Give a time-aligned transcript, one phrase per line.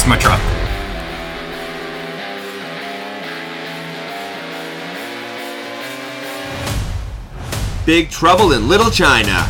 [0.00, 0.40] Where's my truck?
[7.84, 9.46] Big Trouble in Little China.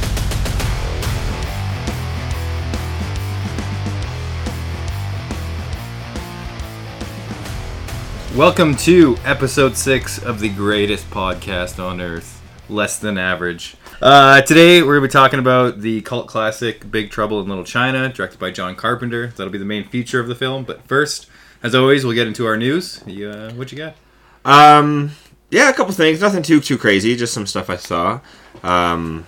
[8.34, 13.76] Welcome to episode six of the greatest podcast on earth, Less Than Average.
[14.02, 18.08] Uh, today we're to be talking about the cult classic Big Trouble in Little China,
[18.08, 19.26] directed by John Carpenter.
[19.26, 20.64] That'll be the main feature of the film.
[20.64, 21.26] But first,
[21.62, 23.04] as always, we'll get into our news.
[23.06, 23.96] You, uh, what you got?
[24.42, 25.10] Um,
[25.50, 26.22] yeah, a couple things.
[26.22, 27.14] Nothing too too crazy.
[27.14, 28.20] Just some stuff I saw.
[28.62, 29.26] Um,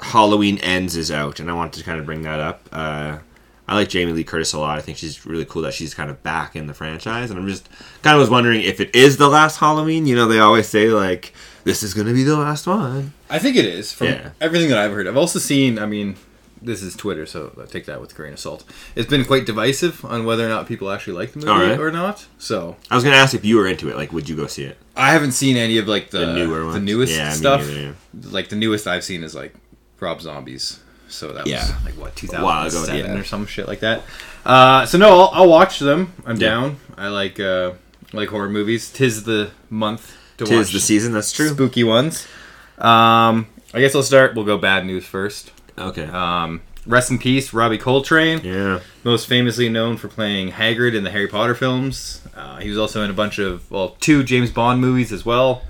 [0.00, 2.66] Halloween Ends is out, and I wanted to kind of bring that up.
[2.72, 3.18] Uh,
[3.68, 4.78] I like Jamie Lee Curtis a lot.
[4.78, 7.46] I think she's really cool that she's kind of back in the franchise, and I'm
[7.46, 7.68] just
[8.00, 10.06] kind of was wondering if it is the last Halloween.
[10.06, 13.12] You know, they always say like this is gonna be the last one.
[13.30, 14.30] I think it is from Yeah.
[14.40, 15.06] everything that I've heard.
[15.06, 15.78] I've also seen.
[15.78, 16.16] I mean,
[16.60, 18.64] this is Twitter, so I take that with a grain of salt.
[18.96, 21.78] It's been quite divisive on whether or not people actually like the movie Alright.
[21.78, 22.26] or not.
[22.38, 23.96] So I was gonna ask if you were into it.
[23.96, 24.76] Like, would you go see it?
[24.96, 26.74] I haven't seen any of like the, The newer ones.
[26.74, 27.60] the newest Yeah, stuff.
[27.66, 27.92] neither, yeah.
[28.30, 29.54] Like the newest I've seen is like
[30.00, 30.80] Rob Zombies.
[31.10, 31.60] So that Yeah.
[31.62, 33.20] was like what A while ago, 2007 yeah.
[33.20, 34.02] or some shit like that.
[34.44, 36.12] Uh, so no, I'll, I'll watch them.
[36.26, 36.76] I'm down.
[36.98, 37.72] I like uh,
[38.12, 38.90] like horror movies.
[38.90, 41.12] Tis the month to Tis watch the season.
[41.12, 41.48] That's true.
[41.48, 42.26] spooky ones.
[42.78, 44.34] Um, I guess I'll start.
[44.34, 45.52] We'll go bad news first.
[45.76, 46.04] Okay.
[46.04, 48.80] Um, rest in peace, Robbie Coltrane yeah.
[49.04, 52.22] most famously known for playing Hagrid in the Harry Potter films.
[52.34, 55.62] Uh, he was also in a bunch of, well, two James Bond movies as well.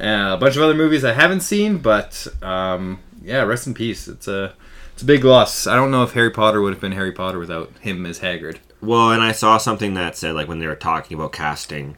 [0.00, 4.08] Uh, a bunch of other movies I haven't seen, but um, yeah, rest in peace.
[4.08, 4.54] It's a
[4.94, 5.66] it's a big loss.
[5.66, 8.58] I don't know if Harry Potter would have been Harry Potter without him as Hagrid.
[8.80, 11.96] Well, and I saw something that said like when they were talking about casting,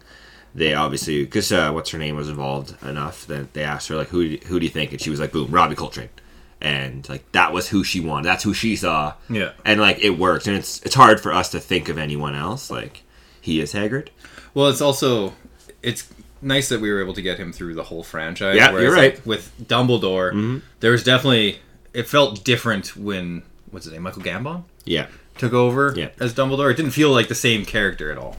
[0.54, 4.08] they obviously because uh, what's her name was involved enough that they asked her like
[4.08, 6.08] who who do you think and she was like boom Robbie Coltrane,
[6.60, 8.26] and like that was who she wanted.
[8.26, 9.14] That's who she saw.
[9.28, 9.52] Yeah.
[9.64, 12.70] And like it worked, and it's it's hard for us to think of anyone else
[12.70, 13.02] like
[13.40, 14.08] he is Hagrid.
[14.54, 15.34] Well, it's also
[15.82, 16.08] it's
[16.40, 18.56] nice that we were able to get him through the whole franchise.
[18.56, 19.14] Yeah, you're right.
[19.16, 21.58] like, with Dumbledore, there was definitely
[21.92, 25.06] it felt different when what's his name Michael Gambon Yeah.
[25.38, 26.10] took over Yeah.
[26.20, 26.70] as Dumbledore.
[26.70, 28.36] It didn't feel like the same character at all.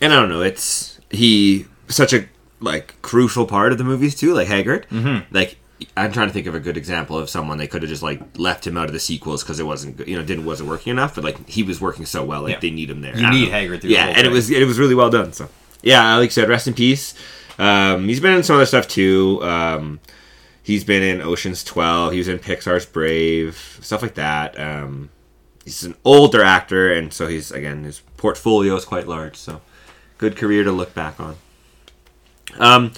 [0.00, 2.26] And I don't know, it's he such a
[2.60, 4.86] like crucial part of the movies too, like Hagrid.
[4.88, 5.34] Mm-hmm.
[5.34, 5.56] Like
[5.96, 8.20] I'm trying to think of a good example of someone they could have just like
[8.38, 11.14] left him out of the sequels because it wasn't you know didn't wasn't working enough,
[11.14, 12.60] but like he was working so well, like Yeah.
[12.60, 13.16] they need him there.
[13.18, 13.78] You need know.
[13.78, 15.32] Through yeah, and it was it was really well done.
[15.32, 15.48] So
[15.82, 17.14] yeah, like I said, rest in peace.
[17.58, 19.40] Um, he's been in some other stuff too.
[19.42, 20.00] Um,
[20.62, 22.12] he's been in Ocean's Twelve.
[22.12, 24.58] He was in Pixar's Brave, stuff like that.
[24.58, 25.10] Um,
[25.64, 29.36] he's an older actor, and so he's again his portfolio is quite large.
[29.36, 29.60] So
[30.24, 31.36] good career to look back on.
[32.58, 32.92] Um,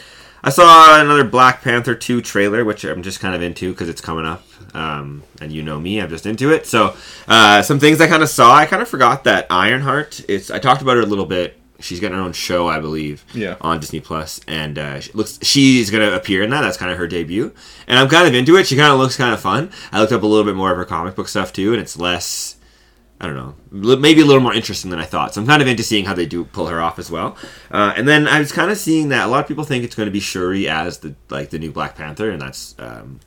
[0.45, 4.01] I saw another Black Panther 2 trailer, which I'm just kind of into because it's
[4.01, 4.45] coming up.
[4.75, 6.67] Um, and you know me, I'm just into it.
[6.67, 6.95] So,
[7.27, 10.59] uh, some things I kind of saw, I kind of forgot that Ironheart, it's, I
[10.59, 11.59] talked about her a little bit.
[11.81, 13.57] She's getting her own show, I believe, Yeah.
[13.61, 16.63] on Disney Plus, and uh, she looks she's gonna appear in that.
[16.63, 17.53] That's kind of her debut,
[17.87, 18.67] and I'm kind of into it.
[18.67, 19.71] She kind of looks kind of fun.
[19.93, 21.99] I looked up a little bit more of her comic book stuff too, and it's
[21.99, 22.56] less
[23.19, 25.32] I don't know, maybe a little more interesting than I thought.
[25.32, 27.37] So I'm kind of into seeing how they do pull her off as well.
[27.71, 29.94] Uh, and then I was kind of seeing that a lot of people think it's
[29.94, 33.21] going to be Shuri as the like the new Black Panther, and that's um,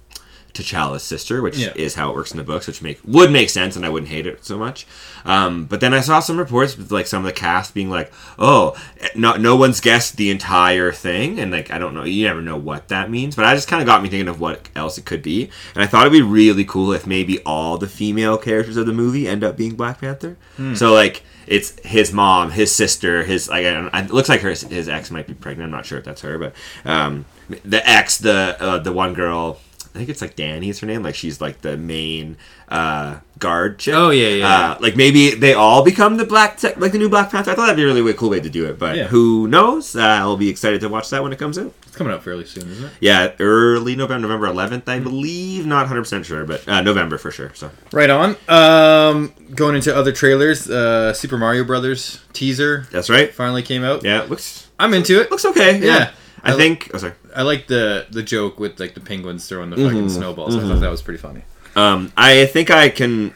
[0.63, 1.71] T'Challa's sister, which Yeah.
[1.75, 4.11] is how it works in the books, which make would make sense, and I wouldn't
[4.11, 4.85] hate it so much.
[5.25, 8.11] Um, but then I saw some reports with like some of the cast being like,
[8.37, 8.75] "Oh,
[9.15, 12.57] no, no one's guessed the entire thing," and like I don't know, you never know
[12.57, 13.35] what that means.
[13.35, 15.83] But I just kind of got me thinking of what else it could be, and
[15.83, 19.27] I thought it'd be really cool if maybe all the female characters of the movie
[19.27, 20.37] end up being Black Panther.
[20.75, 24.49] So like it's his mom, his sister, his like I don't, it looks like her
[24.49, 25.67] his ex might be pregnant.
[25.67, 26.53] I'm not sure if that's her, but
[26.85, 27.25] um,
[27.65, 29.59] the ex, the uh, the one girl.
[29.93, 31.01] I think it's like Danny is her name.
[31.03, 32.37] Like she's like the main
[32.69, 33.95] uh, guard chick.
[33.95, 37.09] Oh, yeah, yeah, Uh, like maybe they all become the black tech, like the new
[37.09, 37.51] Black Panther.
[37.51, 38.77] I thought that'd be a really cool way to do it.
[38.77, 39.07] But Yeah.
[39.07, 39.95] who knows?
[39.95, 41.73] Uh, I'll be excited to watch that when it comes out.
[41.87, 42.91] It's coming out fairly soon, isn't it?
[42.99, 44.89] Yeah, early November, November 11th, Hmm.
[44.91, 45.65] I believe.
[45.65, 47.51] Not 100 percent sure, but uh, November for sure.
[47.55, 48.35] So Right on.
[48.47, 53.33] Um, going into other trailers, uh, Super Mario Brothers teaser that's right.
[53.33, 54.03] finally came out.
[54.03, 55.31] Yeah, it looks I'm into it.
[55.31, 55.79] looks okay.
[55.79, 56.09] Yeah, Yeah.
[56.43, 56.91] I I- think.
[56.93, 57.13] Oh, sorry.
[57.35, 60.07] I like the the joke with like the penguins throwing the fucking Mm-hmm.
[60.09, 60.55] snowballs.
[60.55, 61.43] I thought that was pretty funny.
[61.75, 63.33] Um, I think I can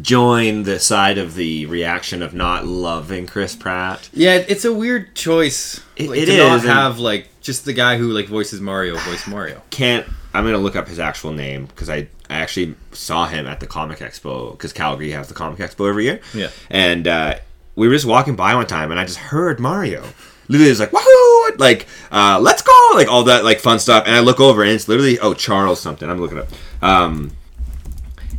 [0.00, 4.08] join the side of the reaction of not loving Chris Pratt.
[4.12, 5.80] Yeah, it's a weird choice.
[5.96, 8.96] It- like, it to is, and- have like just the guy who like voices Mario
[8.96, 9.62] voice Mario.
[9.70, 10.06] Can't.
[10.32, 13.66] I'm gonna look up his actual name because I, I actually saw him at the
[13.68, 16.20] Comic Expo because Calgary has the Comic Expo every year.
[16.32, 16.48] Yeah.
[16.70, 17.36] And uh,
[17.76, 20.02] we were just walking by one time and I just heard Mario.
[20.48, 24.04] Literally is like woohoo, like uh, let's go, like all that like fun stuff.
[24.06, 26.08] And I look over and it's literally oh Charles something.
[26.08, 26.48] I'm looking up.
[26.82, 27.32] Um,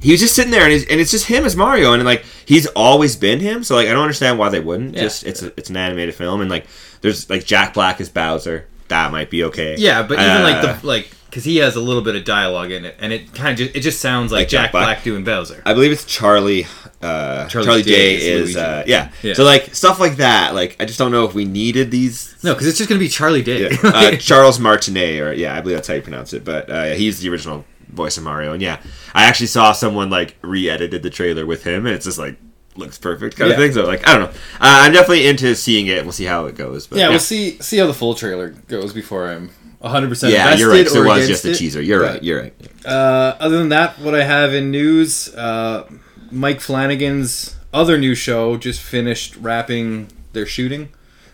[0.02, 2.68] he was just sitting there and, and it's just him as Mario and like he's
[2.68, 3.64] always been him.
[3.64, 4.94] So like I don't understand why they wouldn't.
[4.94, 5.02] Yeah.
[5.04, 6.68] Just it's a, it's an animated film and like
[7.02, 8.68] there's like Jack Black as Bowser.
[8.88, 9.76] That might be okay.
[9.78, 12.72] Yeah, but even Uh, like the like because he has a little bit of dialogue
[12.72, 14.86] in it, and it kind of just it just sounds like, Like Jack Jack Black?
[14.86, 15.04] Black.
[15.04, 15.62] doing Bowser.
[15.66, 16.66] I believe it's Charlie.
[17.02, 19.12] Uh, Charlie Charlie, Day Day, is is, uh, yeah.
[19.22, 19.34] Yeah.
[19.34, 20.56] So like stuff like that.
[20.56, 22.42] Like I just don't know if we needed these.
[22.42, 23.70] No, because it's just gonna be Charlie Day.
[23.70, 23.78] Yeah.
[23.84, 26.46] uh, Charles Martinet, or yeah, I believe that's how you pronounce it.
[26.46, 28.82] But uh, he's the original voice of Mario, and yeah,
[29.14, 32.38] I actually saw someone like re-edited the trailer with him, and it's just like
[32.78, 33.56] looks perfect kind Yeah.
[33.56, 33.74] of thing.
[33.74, 34.38] So like I don't know.
[34.62, 36.02] Uh, I'm definitely into seeing it.
[36.04, 36.88] We'll see how it goes.
[36.88, 39.50] But, yeah, we'll see see how the full trailer goes before I'm
[39.86, 40.88] 100 percent Yeah, you're right.
[40.88, 41.82] So it was just a teaser.
[41.82, 42.24] You're But- right.
[42.24, 42.54] You're right.
[42.86, 45.86] Uh, other than that, what I have in news, uh,
[46.32, 50.90] Mike Flanagan's other new show just finished wrapping their shooting.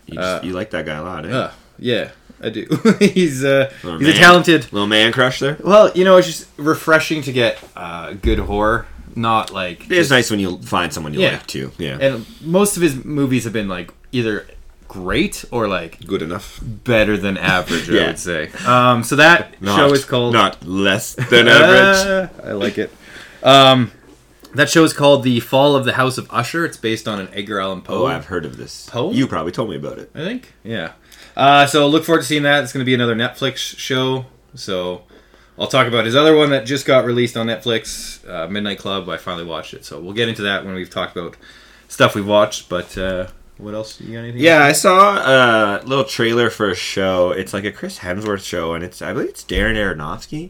[0.06, 1.30] You, just, Uh, you like that guy a lot, eh?
[1.32, 2.10] Uh, yeah,
[2.44, 2.66] I do.
[3.00, 4.72] he's uh, he's a talented.
[4.74, 5.58] little man crush there.
[5.64, 9.86] Well, you know, it's just refreshing to get uh, good horror, not like.
[9.86, 11.32] It is nice when you find someone you Yeah.
[11.34, 11.72] like too.
[11.78, 14.46] Yeah, And most of his movies have been like either
[14.92, 16.60] great or like good enough.
[16.62, 17.90] better than average.
[17.90, 18.50] I would say.
[18.68, 22.30] Um, so that Not, show is called not less than average.
[22.44, 22.92] I like it.
[23.42, 23.94] Um,
[24.54, 26.66] that show is called The Fall of the House of Usher.
[26.66, 28.04] It's based on an Edgar Allan Poe.
[28.04, 28.90] Oh, I've heard of this.
[28.90, 29.12] Poe?
[29.12, 30.12] You probably told me about it.
[30.14, 30.54] I think.
[30.62, 30.92] Yeah.
[31.38, 32.62] Uh, so look forward to seeing that.
[32.66, 34.26] It's going to be another Netflix show.
[34.56, 35.04] So
[35.58, 39.08] I'll talk about his other one that just got released on Netflix, uh, Midnight Club.
[39.08, 39.86] I finally watched it.
[39.86, 41.38] So we'll get into that when we've talked about
[41.88, 42.68] stuff we've watched.
[42.68, 43.28] But uh,
[43.62, 44.02] what else?
[44.02, 44.42] You got anything?
[44.42, 47.32] Yeah, I saw a little trailer for a show.
[47.32, 50.50] It's like a Chris Hemsworth show, and it's I believe it's Darren Aronofsky.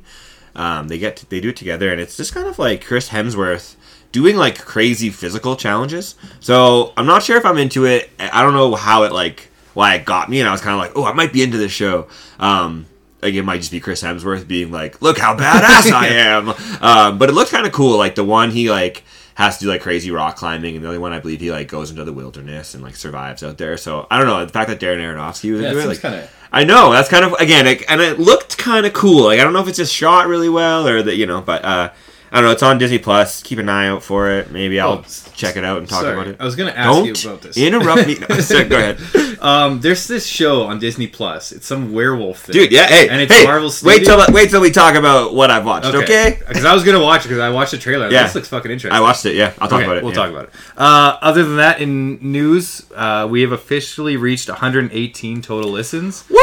[0.56, 3.76] Um, they get they do it together, and it's just kind of like Chris Hemsworth
[4.12, 6.16] doing like crazy physical challenges.
[6.40, 8.10] So I'm not sure if I'm into it.
[8.20, 10.80] I don't know how it like why it got me, and I was kind of
[10.80, 12.08] like, oh, I might be into this show.
[12.40, 12.86] Um,
[13.22, 16.50] like it might just be Chris Hemsworth being like, look how badass I am.
[16.82, 17.98] Um, but it looked kind of cool.
[17.98, 19.04] Like the one he like
[19.36, 21.68] has to do like crazy rock climbing, and the only one I believe he like
[21.68, 23.78] goes into the wilderness and like survives out there.
[23.78, 25.88] So I don't know the fact that Darren Aronofsky was Yeah, it into it.
[25.88, 29.26] Like, kinda- I know that's kind of again, it, and it looked kind of cool.
[29.26, 31.64] Like I don't know if it's just shot really well or that you know, but
[31.64, 31.92] uh,
[32.32, 32.52] I don't know.
[32.52, 33.44] It's on Disney Plus.
[33.44, 34.52] Keep an eye out for it.
[34.52, 35.06] Maybe I'll Oh,
[35.36, 36.38] check it out and talk Sorry, about it.
[36.40, 37.58] I was going to ask Don't you about this.
[37.58, 38.18] interrupt me.
[38.30, 39.40] No, sorry, go ahead.
[39.42, 41.52] Um, there's this show on Disney Plus.
[41.52, 42.54] It's some werewolf thing.
[42.54, 45.50] Dude, yeah, hey, and it's hey, Marvel wait till wait till we talk about what
[45.50, 46.38] I've watched, okay?
[46.48, 48.10] Because I was gonna watch it because I watched the trailer.
[48.10, 48.24] Yeah.
[48.24, 48.96] This looks fucking interesting.
[48.96, 49.36] I watched it.
[49.36, 50.04] Yeah, I'll talk Okay, about it.
[50.04, 50.16] We'll yeah.
[50.20, 50.50] talk about it.
[50.78, 56.24] Uh, other than that, in news, uh, we have officially reached 118 total listens.
[56.30, 56.38] Woo!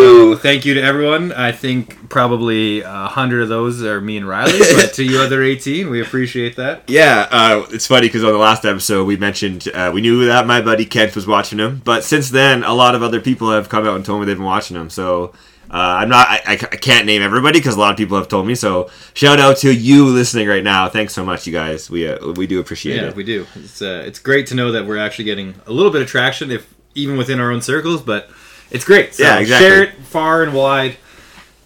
[0.00, 1.32] So thank you to everyone.
[1.32, 5.42] I think probably a hundred of those are me and Riley, but to you other
[5.42, 6.82] 18, we appreciate that.
[6.90, 10.46] Yeah, uh, it's funny because on the last episode we mentioned uh, we knew that
[10.46, 13.68] my buddy Kent was watching him, but since then a lot of other people have
[13.68, 14.90] come out and told me they've been watching him.
[14.90, 15.32] So
[15.70, 18.26] uh, I'm not, I, I, I can't name everybody because a lot of people have
[18.26, 18.56] told me.
[18.56, 20.88] So shout out to you listening right now.
[20.88, 21.88] Thanks so much, you guys.
[21.88, 23.14] We uh, we do appreciate Yeah, it.
[23.16, 23.46] we do.
[23.54, 26.50] It's uh, it's great to know that we're actually getting a little bit of traction,
[26.50, 28.02] if even within our own circles.
[28.02, 28.28] But
[28.72, 29.14] it's great.
[29.14, 29.68] So Yeah, exactly.
[29.68, 30.96] Share it far and wide.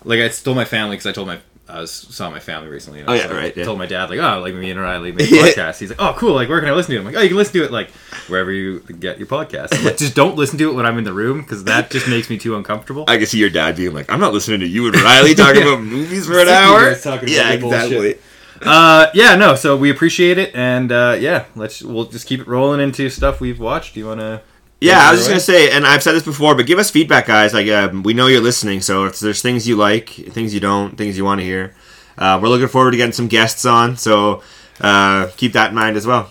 [0.05, 3.01] Like I told my family because I told my I was, saw my family recently.
[3.01, 3.65] And I Oh, was yeah, like- right, yeah.
[3.65, 5.79] Told my dad like, oh, like me and Riley make a podcast.
[5.79, 6.35] He's like, oh, cool.
[6.35, 7.01] Like, where can I listen to it?
[7.01, 7.91] I'm like, oh, you can listen to it like
[8.29, 9.83] wherever you get your podcast.
[9.83, 12.29] Like, just don't listen to it when I'm in the room because that just makes
[12.29, 13.07] me too uncomfortable.
[13.09, 15.63] I can see your dad being like, "I'm not listening to you and Riley talking
[15.63, 15.69] Yeah.
[15.69, 18.19] about movies for an hour." talking yeah, exactly.
[18.61, 19.55] uh, yeah, no.
[19.55, 23.41] So we appreciate it, and uh, yeah, let's we'll just keep it rolling into stuff
[23.41, 23.95] we've watched.
[23.95, 24.43] Do you want to?
[24.85, 27.27] Yeah, I was just gonna say, and I've said this before, but give us feedback,
[27.27, 27.53] guys.
[27.55, 30.97] Like, um, we know you're listening, so if there's things you like, things you don't,
[30.97, 31.75] things you want to hear,
[32.19, 33.97] uh, we're looking forward to getting some guests on.
[33.97, 34.43] So
[34.81, 36.31] uh, keep that in mind as well.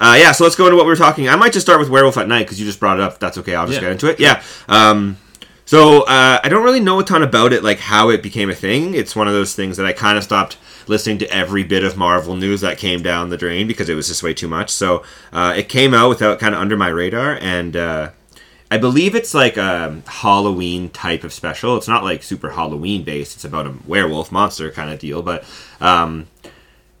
[0.00, 1.28] Uh, yeah, so let's go into what we were talking.
[1.28, 3.20] I might just start with Werewolf at Night because you just brought it up.
[3.20, 3.54] That's okay.
[3.54, 3.82] I'll just Yeah.
[3.88, 4.18] get into it.
[4.20, 4.42] Yeah.
[4.68, 5.16] Um,
[5.64, 8.54] so uh, I don't really know a ton about it, like how it became a
[8.54, 8.94] thing.
[8.94, 11.96] It's one of those things that I kind of stopped listening to every bit of
[11.96, 14.70] Marvel news that came down the drain because it was just way too much.
[14.70, 15.02] So
[15.32, 18.10] uh, it came out without kind of under my radar, and uh,
[18.70, 21.76] I believe it's like a Halloween type of special.
[21.76, 23.36] It's not like super Halloween based.
[23.36, 25.44] It's about a werewolf monster kind of deal, but
[25.80, 26.26] um,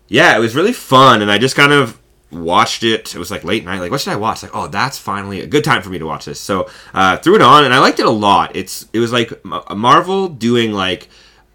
[0.08, 1.98] yeah, it was really fun, and I just kind of
[2.34, 3.14] watched it.
[3.14, 3.80] It was like late night.
[3.80, 4.42] Like, what should I watch?
[4.42, 6.40] Like, oh, that's finally a good time for me to watch this.
[6.40, 8.54] So uh, threw it on, and I liked it a lot.
[8.56, 11.08] It's it was like M- Marvel doing like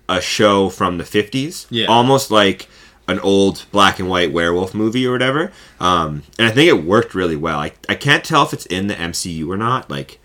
[0.08, 1.86] a show from the fifties, Yeah.
[1.88, 2.68] almost like
[3.08, 5.52] an old black and white werewolf movie or whatever.
[5.80, 7.60] Um, and I think it worked really well.
[7.60, 9.90] I I can't tell if it's in the MCU or not.
[9.90, 10.20] Like.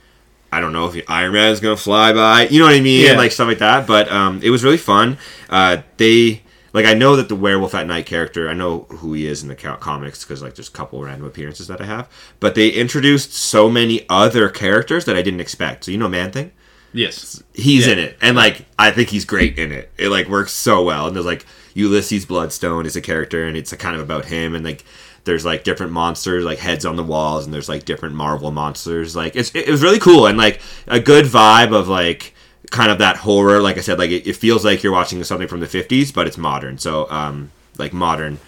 [0.53, 3.07] I don't know if Iron Man is gonna fly by, you know what I mean,
[3.07, 3.17] Yeah.
[3.17, 3.89] like stuff like that.
[3.89, 5.19] But um, it was really fun.
[5.51, 6.44] Uh, they
[6.75, 9.49] like I know that the werewolf at night character, I know who he is in
[9.49, 13.33] the comics because like there's a couple random appearances that I have, but they introduced
[13.33, 15.85] so many other characters that I didn't expect.
[15.85, 16.53] So you know Man Thing,
[16.93, 17.43] Yes.
[17.55, 17.95] he's Yeah.
[17.95, 19.91] in it, and like I think he's great in it.
[19.97, 23.73] It like works so well, and there's like Ulysses Bloodstone is a character, and it's
[23.73, 24.85] a kind of about him, and like
[25.25, 29.17] there's like different monsters, like heads on the walls, and there's like different Marvel monsters.
[29.17, 32.34] Like it's it was really cool, and like a good vibe of like
[32.75, 33.61] kind of that horror.
[33.63, 36.27] Like I said, like it, it feels like you're watching something from the 50s, but
[36.27, 36.77] it's modern.
[36.79, 38.39] So um, like modern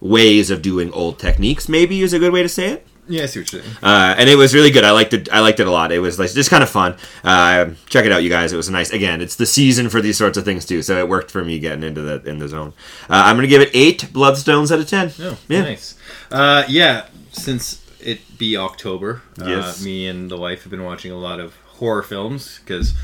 [0.00, 3.26] ways of doing old techniques, maybe is a good way to say it Yeah, I
[3.26, 3.76] see what you're saying.
[3.82, 4.82] uh, and it was really good.
[4.84, 5.28] I liked it.
[5.32, 5.92] I liked it a lot.
[5.92, 6.96] It was like just kind of fun.
[7.22, 8.52] Uh, check it out, you guys.
[8.52, 8.90] It was nice.
[8.90, 11.58] Again, it's the season for these sorts of things too, so it worked for me
[11.58, 12.72] getting into the in the zone.
[13.10, 15.12] Uh, I'm gonna give it eight bloodstones out of ten.
[15.20, 15.62] Oh, yeah.
[15.62, 15.96] nice.
[16.30, 19.82] Uh, yeah, since it be October, Yes.
[19.82, 22.94] uh, me and the wife have been watching a lot of horror films because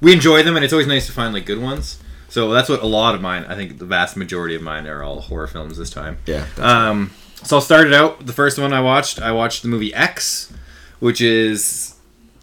[0.00, 1.98] we enjoy them, and it's always nice to find like good ones.
[2.28, 3.44] So that's what a lot of mine.
[3.48, 6.18] I think the vast majority of mine are all horror films this time.
[6.26, 6.46] Yeah.
[6.58, 7.10] Um,
[7.42, 8.26] so I'll start it out.
[8.26, 10.52] The first one I watched, I watched the movie X,
[11.00, 11.96] which is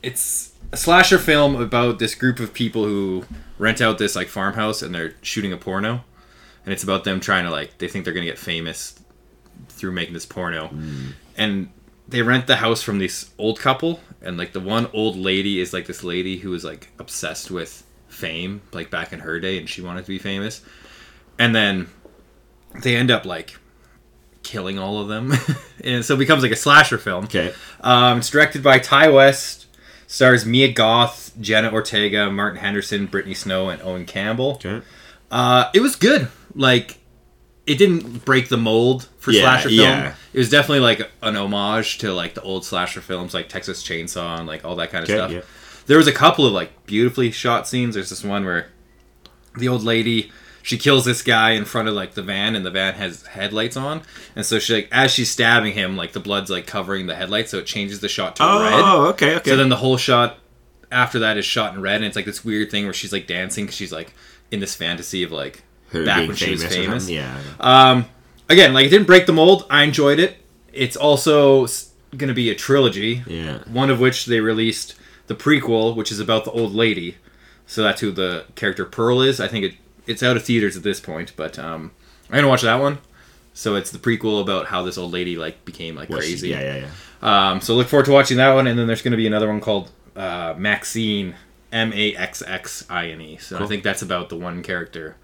[0.03, 3.25] it's a slasher film about this group of people who
[3.57, 6.03] rent out this like farmhouse and they're shooting a porno,
[6.65, 8.99] and it's about them trying to like they think they're gonna get famous
[9.69, 10.69] through making this porno,
[11.37, 11.69] and
[12.07, 15.73] they rent the house from this old couple, and like the one old lady is
[15.73, 19.69] like this lady who was like obsessed with fame, like back in her day, and
[19.69, 20.61] she wanted to be famous,
[21.37, 21.87] and then
[22.81, 23.57] they end up like
[24.43, 25.33] killing all of them,
[25.83, 27.25] and so it becomes like a slasher film.
[27.25, 27.53] Okay.
[27.81, 29.67] Um, it's directed by Ti West,
[30.07, 34.53] stars Mia Goth, Jenna Ortega, Martin Henderson, Brittany Snow, and Owen Campbell.
[34.53, 34.81] Okay.
[35.29, 36.29] Uh, it was good.
[36.55, 36.99] Like,
[37.67, 39.81] it didn't break the mold for Yeah, slasher film.
[39.81, 40.15] yeah.
[40.33, 44.39] It was definitely like an homage to like the old slasher films, like Texas Chainsaw
[44.39, 45.31] and like all that kind of Okay, stuff.
[45.31, 45.41] yeah.
[45.85, 47.95] There was a couple of like beautifully shot scenes.
[47.95, 48.69] There's this one where
[49.57, 50.31] the old lady
[50.63, 53.77] she kills this guy in front of like the van and the van has headlights
[53.77, 54.01] on
[54.35, 57.51] and so she like as she's stabbing him like the blood's like covering the headlights
[57.51, 59.49] so it changes the shot to oh, red oh, oh, okay, okay.
[59.49, 60.37] so then the whole shot
[60.91, 63.27] after that is shot in red, and it's like this weird thing where she's like
[63.27, 64.13] dancing because she's like
[64.51, 67.09] in this fantasy of like Her back when she was famous.
[67.09, 67.39] Yeah.
[67.59, 68.05] Um,
[68.49, 69.65] again, like it didn't break the mold.
[69.69, 70.37] I enjoyed it.
[70.73, 71.65] It's also
[72.15, 73.23] going to be a trilogy.
[73.25, 73.59] Yeah.
[73.67, 74.95] One of which they released
[75.27, 77.15] the prequel, which is about the old lady.
[77.65, 79.39] So that's who the character Pearl is.
[79.39, 79.73] I think it
[80.05, 81.91] it's out of theaters at this point, but um,
[82.29, 82.99] I'm gonna watch that one.
[83.53, 86.49] So it's the prequel about how this old lady like became like Was she- crazy.
[86.49, 86.89] Yeah, yeah, yeah.
[87.51, 89.47] Um, so look forward to watching that one, and then there's going to be another
[89.47, 91.35] one called uh, Maxine,
[91.71, 93.37] M A X X I N E.
[93.37, 95.15] So I think that's about the one character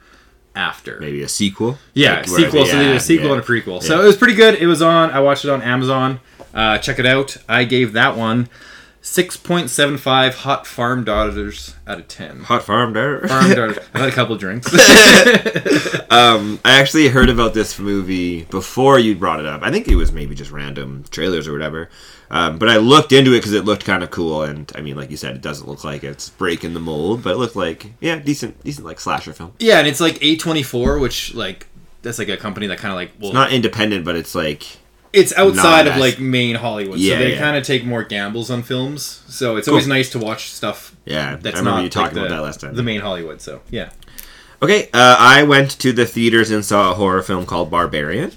[0.56, 1.00] after.
[1.00, 1.78] Maybe a sequel.
[1.94, 2.64] Yeah, Like, sequel.
[2.66, 3.34] they- so they did a sequel yeah.
[3.34, 3.82] and a prequel.
[3.84, 4.56] So it was pretty good.
[4.56, 5.12] It was on.
[5.12, 6.20] I watched it on Amazon.
[6.54, 7.38] Uh, check it out.
[7.50, 8.48] I gave that one
[9.02, 12.42] six point seven five hot farm daughters out of ten.
[12.44, 13.28] Hot farm there.
[13.28, 13.80] Farm daughters.
[13.94, 14.72] I had a couple drinks.
[16.10, 19.64] Um, I actually heard about this movie before you brought it up.
[19.64, 21.90] I think it was maybe just random trailers or whatever.
[22.34, 24.96] Um, but I looked into it because it looked kind of cool, and I mean,
[24.96, 27.94] like you said, it doesn't look like it's breaking the mold, but it looked like
[28.02, 29.54] yeah, decent, decent like slasher film.
[29.60, 31.68] yeah, and it's like A twenty four, which like
[32.02, 34.66] that's like a company that kind of like well, It's not independent, but it's like
[35.14, 37.40] it's outside of like main Hollywood, Yeah, so they yeah.
[37.40, 39.22] kind of take more gambles on films.
[39.28, 41.36] So it's always nice to watch stuff yeah.
[41.36, 42.74] that's I remember not you talking like about that last time.
[42.74, 43.42] The main Hollywood.
[43.42, 43.92] So yeah,
[44.64, 48.32] Okay, uh, I went to the theaters and saw a horror film called Barbarian.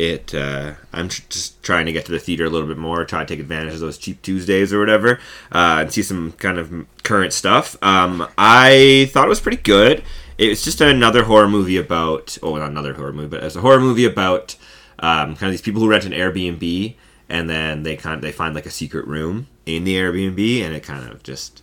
[0.00, 3.04] It, uh, I'm tr- just trying to get to the theater a little bit more,
[3.04, 5.20] try to take advantage of those cheap Tuesdays or whatever,
[5.52, 7.76] uh, and see some kind of current stuff.
[7.82, 10.02] Um, I thought it was pretty good.
[10.38, 13.60] It was just another horror movie about, oh, not another horror movie, but it's a
[13.60, 14.56] horror movie about
[15.00, 16.94] um, kind of these people who rent an Airbnb,
[17.28, 20.74] and then they kind of, they find like a secret room in the Airbnb, and
[20.74, 21.62] it kind of just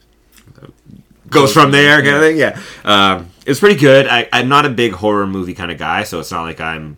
[1.30, 4.70] goes from there kind of thing yeah um, it's pretty good I, i'm not a
[4.70, 6.98] big horror movie kind of guy so it's not like i'm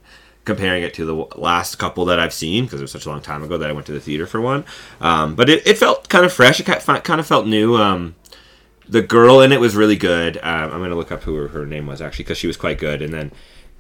[0.49, 3.21] comparing it to the last couple that i've seen because it was such a long
[3.21, 4.65] time ago that i went to the theater for one.
[4.99, 6.59] Um, but it, it felt kind of fresh.
[6.59, 7.75] It kind of felt new.
[7.75, 8.15] Um,
[8.87, 10.37] the girl in it was really good.
[10.37, 12.79] Um, i'm gonna look up who her, her name was actually because she was quite
[12.79, 13.03] good.
[13.03, 13.31] And then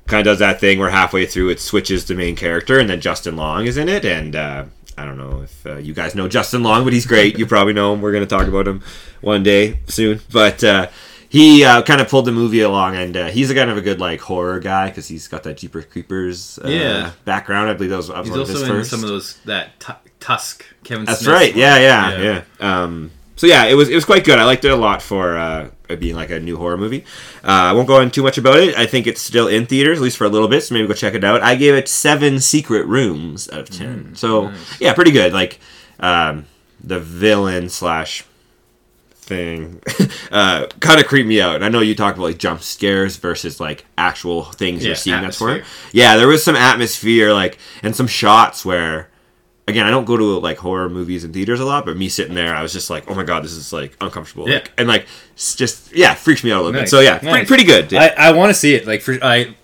[0.05, 3.01] kind of does that thing where halfway through it switches the main character and then
[3.01, 4.05] justin long is in it.
[4.05, 7.39] And uh, i don't know if uh, you guys know justin long but he's great.
[7.39, 8.01] You probably know him.
[8.01, 8.83] We're going to talk about him
[9.21, 10.21] one day soon.
[10.31, 10.89] But uh,
[11.29, 13.81] he uh, kind of pulled the movie along and uh, he's a kind of a
[13.81, 17.11] good like horror guy because he's got that jeepers creepers uh, Yeah.
[17.25, 19.03] background i believe that was, that was he's one of also his in first some
[19.03, 21.05] of those that tu Tusk Kevin.
[21.05, 21.51] that's Smith's right.
[21.53, 21.59] one.
[21.59, 22.81] Yeah, yeah, yeah.
[22.83, 24.37] Um, so yeah, it was it was quite good.
[24.37, 27.05] I liked it a lot for uh, it being like a new horror movie.
[27.41, 28.75] Uh, I won't go into too much about it.
[28.77, 30.59] I think it's still in theaters, at least for a little bit.
[30.61, 31.41] So maybe go check it out.
[31.41, 34.03] I gave it seven secret rooms out of ten.
[34.11, 35.31] Mm, so yeah, pretty good.
[35.31, 35.61] Like
[36.01, 36.45] um,
[36.83, 38.25] the villain slash
[39.29, 39.81] thing
[40.31, 41.55] uh, kind of creeped me out.
[41.55, 44.95] And I know you talked about like jump scares versus like actual things Yeah, you're
[44.95, 45.61] seeing that's for.
[45.93, 49.09] Yeah, there was some atmosphere like and some shots where
[49.67, 52.33] again I don't go to like horror movies in theaters a lot, but me sitting
[52.35, 54.49] there I was just like, oh my god, this is like uncomfortable.
[54.49, 54.55] Yeah.
[54.55, 55.05] Like, and like
[55.35, 56.89] just yeah, freaks me out a little bit.
[56.89, 57.47] So yeah, pretty, Nice.
[57.47, 57.91] pretty good.
[57.91, 58.13] Yeah.
[58.17, 58.85] I, I want to see it.
[58.85, 59.55] Like for I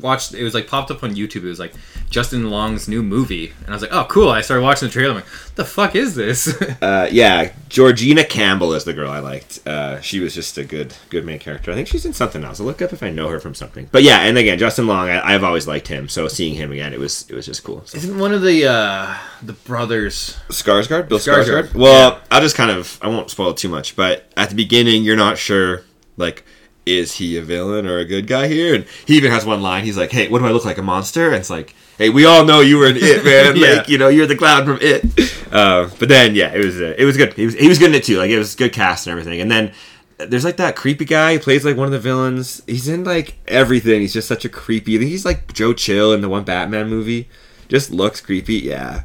[0.00, 1.44] watched it was like popped up on YouTube.
[1.44, 1.72] It was like
[2.12, 4.28] Justin Long's new movie, and I was like, oh cool.
[4.28, 5.10] I started watching the trailer.
[5.10, 6.54] I'm like, the fuck is this?
[6.82, 9.64] Uh, yeah, Georgina Campbell is the girl I liked.
[9.66, 11.70] Uh, she was just a good, good main character.
[11.70, 12.58] I think she's in something else.
[12.58, 13.88] I'll look up if I know her from something.
[13.92, 16.08] But yeah, and again, Justin Long, I, I've always liked him.
[16.08, 17.82] So seeing him again, it was, it was just cool.
[17.86, 17.98] So.
[17.98, 20.38] Isn't one of the uh the brothers?
[20.48, 21.74] Skarsgård, Bill Skarsgård, Skarsgård.
[21.74, 23.94] Well, I'll just kind of, I won't spoil it too much.
[23.94, 25.82] But at the beginning, you're not sure,
[26.16, 26.44] like.
[26.84, 28.74] Is he a villain or a good guy here?
[28.74, 29.84] And he even has one line.
[29.84, 30.78] He's like, "Hey, what do I look like?
[30.78, 33.56] A monster?" And it's like, "Hey, we all know you were an it man.
[33.62, 33.76] Yeah.
[33.78, 35.04] Like, you know, you're the clown from it."
[35.52, 37.34] Uh, but then, yeah, it was uh, it was good.
[37.34, 38.18] He was he was good in it too.
[38.18, 39.40] Like it was good cast and everything.
[39.40, 39.72] And then
[40.18, 42.62] there's like that creepy guy who plays like one of the villains.
[42.66, 44.00] He's in like everything.
[44.00, 44.98] He's just such a creepy.
[44.98, 47.28] He's like Joe Chill in the one Batman movie.
[47.68, 48.56] Just looks creepy.
[48.56, 49.04] Yeah.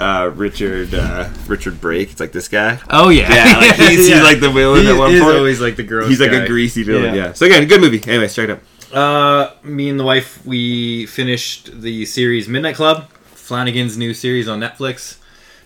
[0.00, 2.10] Uh, Richard uh, Richard Brake.
[2.10, 2.78] It's like this guy.
[2.90, 5.36] Oh yeah, Yeah, like he's, he's like the villain He at one is point.
[5.36, 6.06] always like the girl.
[6.08, 7.14] he's like a greasy villain.
[7.14, 7.32] Yeah.
[7.32, 8.02] So again, good movie.
[8.10, 8.60] Anyways, check it
[8.92, 8.94] out.
[8.96, 14.60] Uh, me and the wife we finished the series Midnight Club, Flanagan's new series on
[14.60, 15.18] Netflix,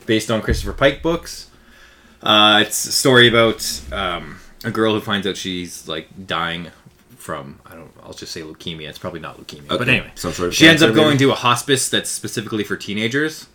[0.07, 1.51] based on Christopher Pike books.
[2.23, 6.69] Uh, it's a story about um, a girl who finds out she's like dying
[7.17, 8.89] from I don't I'll just say leukemia.
[8.89, 11.19] It's probably not leukemia, but anyway, Some sort of she ends up going maybe?
[11.27, 13.47] to a hospice that's specifically for teenagers,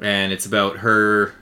[0.00, 1.34] and it's about her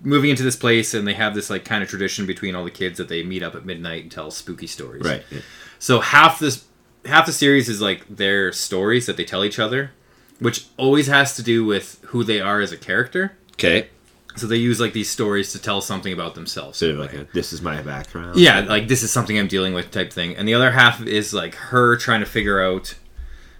[0.00, 2.70] moving into this place, and they have this like kind of tradition between all the
[2.70, 5.04] kids that they meet up at midnight and tell spooky stories.
[5.04, 5.22] Right.
[5.30, 5.40] yeah.
[5.78, 6.64] So half this
[7.04, 9.92] half the series is like their stories that they tell each other,
[10.38, 13.36] which always has to do with who they are as a character.
[13.52, 13.88] Okay.
[14.36, 16.78] So they use like these stories to tell something about themselves.
[16.78, 18.36] So like, a, this is my background.
[18.36, 20.34] yeah, like this is something I'm dealing with type thing.
[20.34, 22.96] And the other half is like her trying to figure out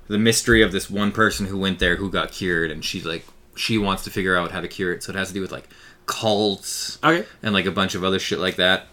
[0.09, 3.25] the mystery of this one person who went there who got cured and she's like
[3.56, 5.02] she wants to figure out how to cure it.
[5.02, 5.69] So it has to do with like
[6.06, 7.26] cults Okay.
[7.43, 8.86] and like a bunch of other shit like that.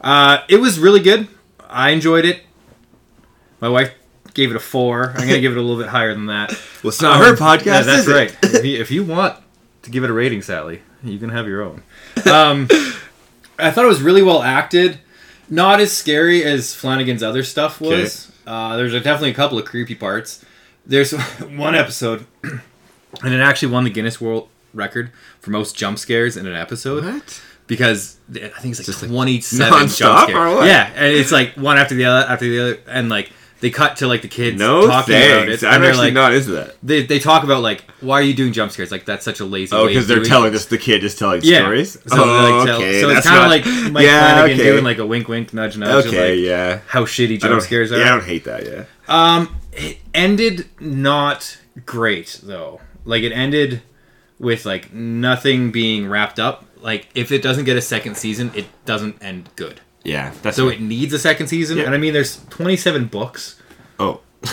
[0.00, 1.28] Uh, it was really good.
[1.68, 2.42] I enjoyed it.
[3.60, 3.92] My wife
[4.34, 5.10] gave it a four.
[5.16, 6.50] I'm gonna give it a little bit higher than that.
[6.82, 7.64] Well, it's not her podcast.
[7.64, 8.14] Yeah, that's is it?
[8.14, 8.36] right.
[8.44, 9.36] if, you, if you want
[9.82, 11.82] to give it a rating, Sally, you can have your own.
[12.30, 12.68] Um,
[13.58, 15.00] I thought it was really well acted.
[15.50, 18.30] Not as scary as Flanagan's other stuff was.
[18.46, 20.44] Uh, there's definitely a couple of creepy parts.
[20.84, 22.26] There's one episode,
[23.24, 27.04] and it actually won the Guinness World Record for most jump scares in an episode
[27.04, 27.42] What?
[27.66, 30.52] because I think it's like Just, 27 non-stop jump scares.
[30.52, 30.66] or what?
[30.66, 33.96] Yeah, and it's like one after the other after the other, and like they cut
[33.96, 36.76] to like the kids No talking about it, I'm actually like, not into that.
[36.82, 38.92] they, they talk about like why are you doing jump scares?
[38.92, 39.74] Like that's such a lazy.
[39.74, 41.60] Oh, because they're telling us the kid is telling Yeah.
[41.60, 41.92] stories.
[41.92, 43.00] So, oh, like, tell- okay.
[43.00, 44.70] so it's kind of like Mike yeah, Flanagan okay.
[44.70, 46.04] doing like a wink, wink, nudge, nudge.
[46.06, 46.80] Okay, like, yeah.
[46.86, 47.98] How shitty jump scares are.
[47.98, 48.66] Yeah, I don't hate that.
[48.66, 48.84] Yeah.
[49.08, 52.80] Um, it ended not great though.
[53.06, 53.82] Like it ended
[54.38, 56.64] with like nothing being wrapped up.
[56.80, 59.80] Like if it doesn't get a second season, it doesn't end good.
[60.04, 60.32] Yeah.
[60.42, 60.76] That's So right.
[60.78, 61.84] it needs a second season, Yeah.
[61.84, 63.60] and I mean, there's 27 books.
[63.98, 64.20] Oh.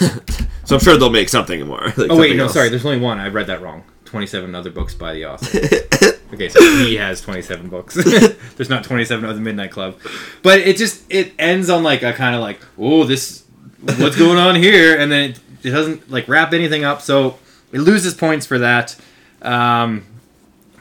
[0.64, 1.82] so I'm sure they'll make something more.
[1.98, 2.54] like Oh wait, no, else.
[2.54, 2.70] sorry.
[2.70, 3.20] There's only one.
[3.20, 3.84] I read that wrong.
[4.06, 5.58] 27 other books by the author.
[6.34, 7.96] okay, so he has 27 books.
[7.96, 9.98] there's not 27 of the Midnight Club,
[10.44, 13.44] but it just it ends on like a kind of like, oh, this
[13.82, 17.40] what's going on here, and then it, it doesn't like wrap anything up, so
[17.74, 18.96] it loses points for that.
[19.42, 20.06] Um,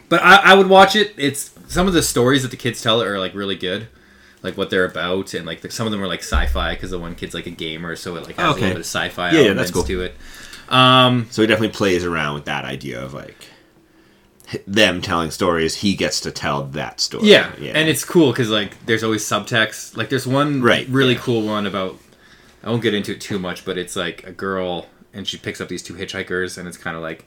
[0.09, 1.15] but I, I would watch it.
[1.17, 3.89] It's some of the stories that the kids tell are like really good.
[4.43, 6.99] Like what they're about, and like the, some of them are like sci-fi because the
[6.99, 9.39] one kid's like a gamer, so it like has a little bit of sci-fi Yeah,
[9.39, 9.85] elements that's cool.
[9.85, 10.15] to it.
[10.69, 13.37] Um, So he definitely plays around with that idea of like
[14.53, 15.77] h- them telling stories.
[15.77, 17.29] He gets to tell that story.
[17.29, 19.97] Yeah, and it's cool because like there's always subtext.
[19.97, 21.97] Like there's one Right, really cool one about.
[22.65, 25.61] I won't get into it too much, but it's like a girl and she picks
[25.61, 27.27] up these two hitchhikers, and it's kind of like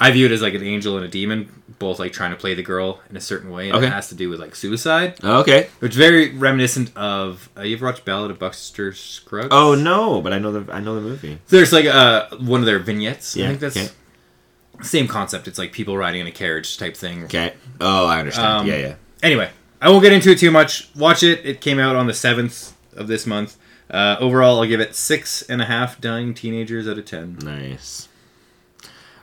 [0.00, 2.54] I view it as like an angel and a demon, both like trying to play
[2.54, 3.86] the girl in a certain way, and Okay.
[3.86, 5.68] it has to do with like suicide, okay.
[5.78, 7.48] which is very reminiscent of.
[7.56, 9.48] Uh, you ever watched Ballad of Buster Scruggs?
[9.52, 11.38] Oh no, but I know the I know the movie.
[11.48, 13.36] There's like uh one of their vignettes.
[13.36, 13.88] Yeah, I think that's okay.
[14.82, 15.46] same concept.
[15.48, 17.24] It's like people riding in a carriage type thing.
[17.24, 17.54] Okay.
[17.80, 18.46] Oh, I understand.
[18.46, 18.94] Um, yeah, yeah.
[19.22, 19.48] Anyway,
[19.80, 20.88] I won't get into it too much.
[20.96, 21.44] Watch it.
[21.46, 23.56] It came out on the seventh of this month.
[23.90, 27.38] Uh, overall, I'll give it six and a half dying teenagers out of ten.
[27.42, 28.08] Nice.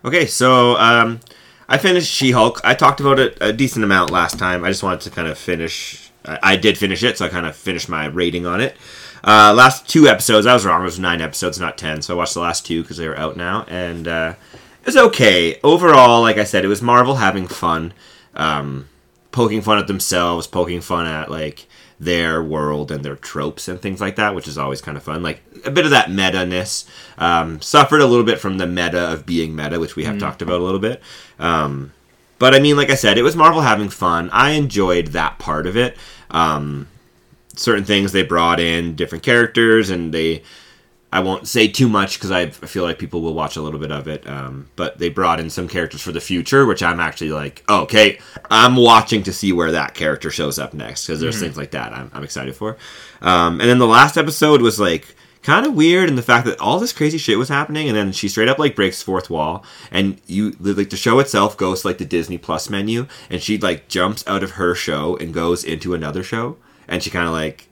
[0.05, 1.19] Okay, so um,
[1.67, 2.61] I finished She-Hulk.
[2.63, 4.63] I talked about it a decent amount last time.
[4.63, 6.11] I just wanted to kind of finish.
[6.25, 8.75] I, I did finish it, so I kind of finished my rating on it.
[9.23, 10.81] Uh, last two episodes, I was wrong.
[10.81, 12.01] It was nine episodes, not ten.
[12.01, 14.33] So I watched the last two because they were out now, and uh,
[14.81, 16.21] it was okay overall.
[16.21, 17.93] Like I said, it was Marvel having fun.
[18.33, 18.87] Um,
[19.31, 21.67] poking fun at themselves, poking fun at like
[22.01, 25.21] their world and their tropes and things like that, which is always kind of fun.
[25.21, 26.85] Like a bit of that meta ness.
[27.19, 30.41] Um, suffered a little bit from the meta of being meta, which we have talked
[30.41, 30.99] about a little bit.
[31.37, 31.93] Um,
[32.39, 34.31] but I mean, like I said, it was Marvel having fun.
[34.31, 35.95] I enjoyed that part of it.
[36.31, 36.87] Um,
[37.55, 40.41] certain things they brought in, different characters, and they.
[41.13, 43.91] I won't say too much because I feel like people will watch a little bit
[43.91, 44.25] of it.
[44.27, 47.81] Um, but they brought in some characters for the future, which I'm actually like, oh,
[47.81, 48.19] okay,
[48.49, 51.91] I'm watching to see where that character shows up next because there's things like that
[51.91, 52.77] I'm, I'm excited for.
[53.21, 56.59] Um, and then the last episode was like kind of weird in the fact that
[56.59, 59.65] all this crazy shit was happening, and then she straight up like breaks fourth wall,
[59.91, 63.57] and you like the show itself goes to, like the Disney Plus menu, and she
[63.57, 67.33] like jumps out of her show and goes into another show, and she kind of
[67.33, 67.67] like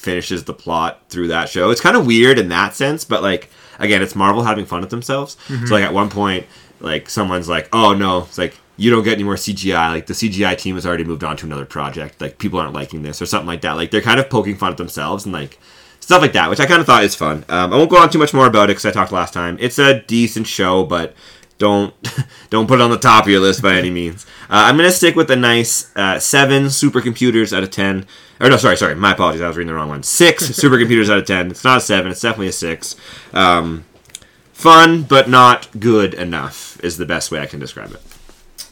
[0.00, 1.70] finishes the plot through that show.
[1.70, 4.90] It's kind of weird in that sense, but like again, it's Marvel having fun with
[4.90, 5.36] themselves.
[5.66, 6.46] So like at one point,
[6.80, 9.90] like someone's like, "Oh no," it's like you don't get any more CGI.
[9.90, 12.20] Like the CGI team has already moved on to another project.
[12.20, 13.72] Like people aren't liking this or something like that.
[13.72, 15.58] Like they're kind of poking fun at themselves and like
[16.00, 17.44] stuff like that, which I kind of thought is fun.
[17.50, 19.58] Um, I won't go on too much more about it because I talked last time.
[19.60, 21.14] It's a decent show, but
[21.60, 21.94] don't
[22.50, 24.26] don't put it on the top of your list by any means.
[24.44, 28.06] Uh, I'm gonna stick with a nice uh, seven supercomputers out of ten.
[28.40, 29.42] Or no, sorry, sorry, my apologies.
[29.42, 30.02] I was reading the wrong one.
[30.02, 31.50] Six supercomputers out of ten.
[31.52, 32.10] It's not a seven.
[32.10, 32.96] It's definitely a six.
[33.32, 33.84] Um,
[34.52, 38.02] fun, but not good enough is the best way I can describe it.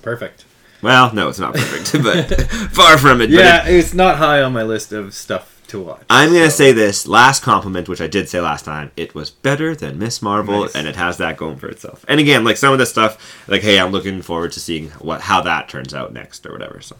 [0.02, 0.44] Perfect.
[0.80, 3.26] Well, no, it's not perfect, but far from it.
[3.26, 6.02] but Yeah, it's not high on my list of stuff to watch.
[6.10, 8.90] I'm gonna so- say this last compliment, which I did say last time.
[8.96, 10.74] It was better than Miss Marvel, Nice.
[10.74, 12.04] and it has that going for itself.
[12.08, 15.22] And again, like some of this stuff, like hey, I'm looking forward to seeing what
[15.22, 16.80] how that turns out next or whatever.
[16.80, 16.96] So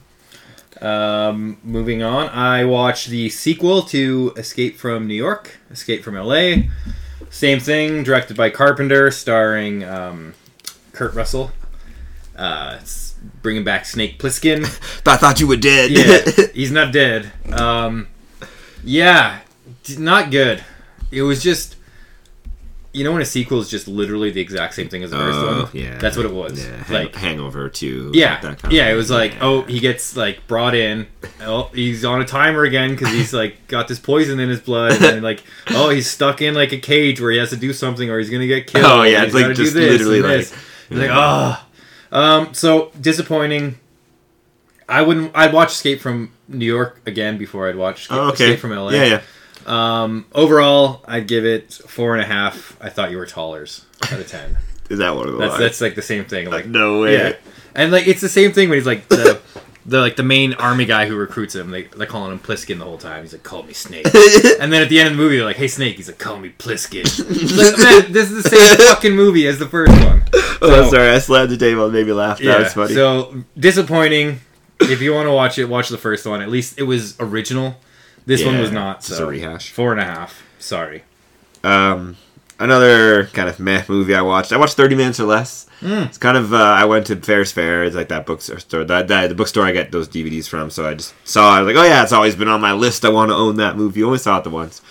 [0.81, 6.69] Um, moving on, I watched the sequel to Escape from New York, Escape from LA.
[7.31, 10.35] Same thing, directed by Carpenter, starring um,
[10.93, 11.51] Kurt Russell.
[12.37, 14.65] Uh, it's bringing back Snake Plissken.
[15.07, 15.91] I thought you were dead.
[15.91, 17.33] yeah, he's not dead.
[17.53, 18.07] Um,
[18.85, 19.41] yeah,
[19.99, 20.63] not good.
[21.11, 21.77] It was just,
[22.93, 25.39] you know, when a sequel is just literally the exact same thing as the first
[25.39, 25.69] Oh, one.
[25.73, 25.99] yeah.
[25.99, 26.63] that's what it was.
[26.67, 28.11] yeah, hang- like, Hangover too.
[28.15, 28.89] yeah, that kind yeah.
[28.91, 31.07] It was like, oh, he gets like brought in.
[31.41, 35.01] Oh, he's on a timer again because he's like got this poison in his blood,
[35.03, 38.11] and like, oh, he's stuck in like a cage where he has to do something
[38.11, 38.85] or he's gonna get killed.
[38.87, 40.47] Oh, yeah, it's, like, just literally, like-.
[40.89, 41.65] He's like, oh.
[42.11, 43.79] Um, so disappointing.
[44.89, 45.33] I wouldn't.
[45.35, 48.45] I'd watch Escape from New York again before I'd watch Escape, Oh, okay.
[48.45, 48.91] Escape from LA.
[48.91, 49.23] Yeah, yeah.
[49.67, 52.77] Um, overall, I'd give it four and a half.
[52.81, 54.57] I thought you were tallers out of ten.
[54.89, 56.49] Is that one of the That's that's like the same thing.
[56.51, 57.13] Like no way.
[57.19, 57.33] yeah,
[57.75, 59.39] and like it's the same thing when he's like the
[59.85, 61.71] the like the main army guy who recruits him.
[61.71, 63.23] They they're calling him Plissken the whole time.
[63.25, 64.07] He's like, "Call me Snake."
[64.61, 66.39] and then at the end of the movie, they're like, "Hey Snake," he's like, "Call
[66.39, 67.05] me Plissken."
[67.59, 70.23] like, man, this is the same fucking movie as the first one.
[70.63, 72.39] Oh, So- sorry, I slammed the table and made me laugh.
[72.39, 72.95] That was funny.
[72.95, 74.41] So disappointing.
[74.81, 76.41] If you want to watch it, watch the first one.
[76.41, 77.77] At least it was original.
[78.27, 79.03] This one was not.
[79.03, 79.71] so a rehash.
[79.71, 80.43] Four and a half.
[80.59, 81.03] Sorry.
[81.65, 82.17] Um,
[82.59, 84.53] another kind of meh movie I watched.
[84.53, 85.67] I watched Thirty Minutes or Less.
[85.81, 86.03] Hmm.
[86.05, 87.85] It's kind of uh, I went to Fair's Fair.
[87.85, 90.71] It's like that bookstore, that, that the bookstore I get those DVDs from.
[90.71, 91.55] So I just saw.
[91.55, 91.59] it.
[91.59, 93.05] I was like, oh yeah, it's always been on my list.
[93.05, 94.01] I want to own that movie.
[94.01, 94.83] You only saw it the once.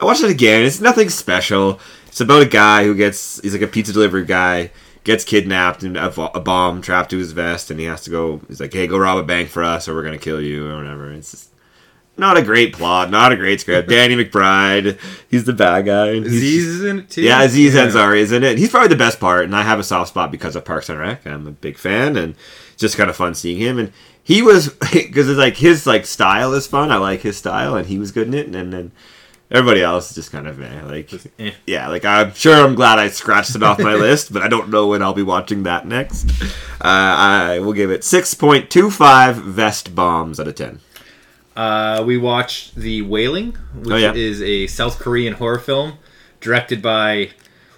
[0.00, 0.64] I watched it again.
[0.64, 1.78] It's nothing special.
[2.08, 3.40] It's about a guy who gets.
[3.40, 4.72] He's like a pizza delivery guy.
[5.02, 6.10] Gets kidnapped and a,
[6.40, 8.40] bomb trapped to his vest, and he has to go.
[8.48, 10.76] He's like, "Hey, go rob a bank for us, or we're gonna kill you, or
[10.76, 11.50] whatever." It's just
[12.20, 13.88] not a great plot, not a great script.
[13.90, 14.98] Danny McBride,
[15.30, 16.14] he's the bad guy.
[16.14, 17.22] he's Aziz is in it too.
[17.22, 18.58] yeah, Aziz Ansari is in it.
[18.58, 20.98] He's probably the best part, and I have a soft spot because of Parks and
[20.98, 21.26] Rec.
[21.26, 22.34] I'm a big fan, and
[22.72, 23.78] it's just kind of fun seeing him.
[23.78, 26.90] And he was because it's like his like style is fun.
[26.90, 28.54] I like his style, and he was good in it.
[28.54, 28.92] And then
[29.50, 31.52] everybody else is just kind of eh, like eh.
[31.66, 34.68] yeah, like I'm sure I'm glad I scratched it off my list, but I don't
[34.70, 36.30] know when I'll be watching that next.
[36.42, 40.80] Uh, I will give it six point two five vest bombs out of ten.
[41.56, 44.12] Uh, we watched The Wailing, which Oh, yeah.
[44.14, 45.94] is a South Korean horror film
[46.40, 47.30] directed by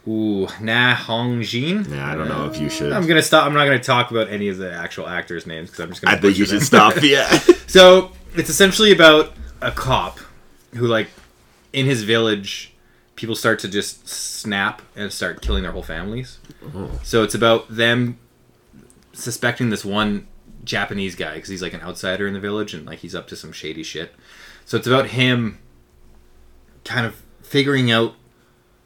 [0.06, 1.86] ooh, Na Hong Jin.
[1.90, 2.92] Yeah, I don't know if you should.
[2.92, 3.44] I'm gonna stop.
[3.46, 6.16] I'm not gonna talk about any of the actual actors' names because I'm just gonna.
[6.16, 6.64] I think you should them.
[6.64, 7.02] stop.
[7.02, 7.40] Yeah.
[7.72, 9.32] So it's essentially about
[9.62, 10.18] a cop
[10.74, 11.08] who, like,
[11.72, 12.74] in his village,
[13.16, 16.38] people start to just snap and start killing their whole families.
[17.02, 18.18] So it's about them
[19.12, 20.26] suspecting this one
[20.64, 23.36] Japanese guy because he's like an outsider in the village and like he's up to
[23.36, 24.14] some shady shit.
[24.64, 25.58] So it's about him
[26.84, 28.14] kind of figuring out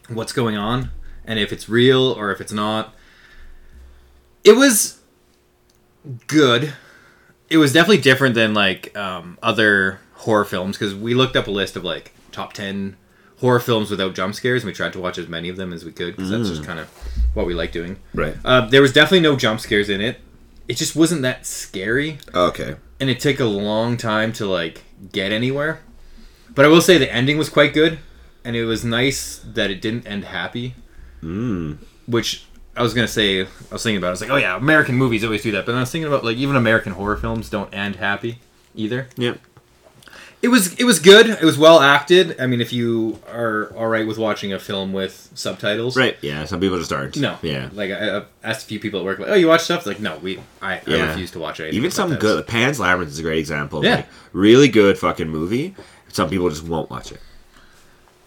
[0.08, 0.90] what's going on
[1.24, 2.94] and if it's real or if it's not.
[4.44, 5.00] It was
[6.28, 6.72] good
[7.48, 11.50] it was definitely different than like um, other horror films because we looked up a
[11.50, 12.96] list of like top 10
[13.40, 15.84] horror films without jump scares and we tried to watch as many of them as
[15.84, 16.88] we could because that's just kind of
[17.34, 18.34] what we like doing right.
[18.44, 20.16] uh, there was definitely no jump scares in it
[20.68, 22.76] it just wasn't that scary Okay.
[23.00, 25.80] and it took a long time to like get anywhere.
[26.54, 27.98] But I will say the ending was quite good,
[28.44, 30.74] and it was nice that it didn't end happy.
[31.22, 31.76] Mm.
[32.06, 34.08] Which I was gonna say, I was thinking about.
[34.08, 35.66] I was like, oh yeah, American movies always do that.
[35.66, 38.38] But I was thinking about like even American horror films don't end happy
[38.74, 39.08] either.
[39.16, 39.38] Yep.
[40.42, 41.26] It was it was good.
[41.28, 42.38] It was well acted.
[42.40, 46.16] I mean, if you are all right with watching a film with subtitles, Right.
[46.20, 46.44] Yeah.
[46.44, 47.16] Some people just aren't.
[47.16, 47.70] No, Yeah.
[47.72, 49.86] Like I, I've asked a few people at work, like, oh, you watch stuff?
[49.86, 51.72] Like, no, we I, I refuse to watch it.
[51.74, 52.38] Even some good.
[52.38, 53.84] The Pan's Labyrinth is a great example.
[53.84, 53.96] Yeah.
[53.96, 55.74] Like, really good fucking movie.
[56.12, 57.20] Some people just won't watch it.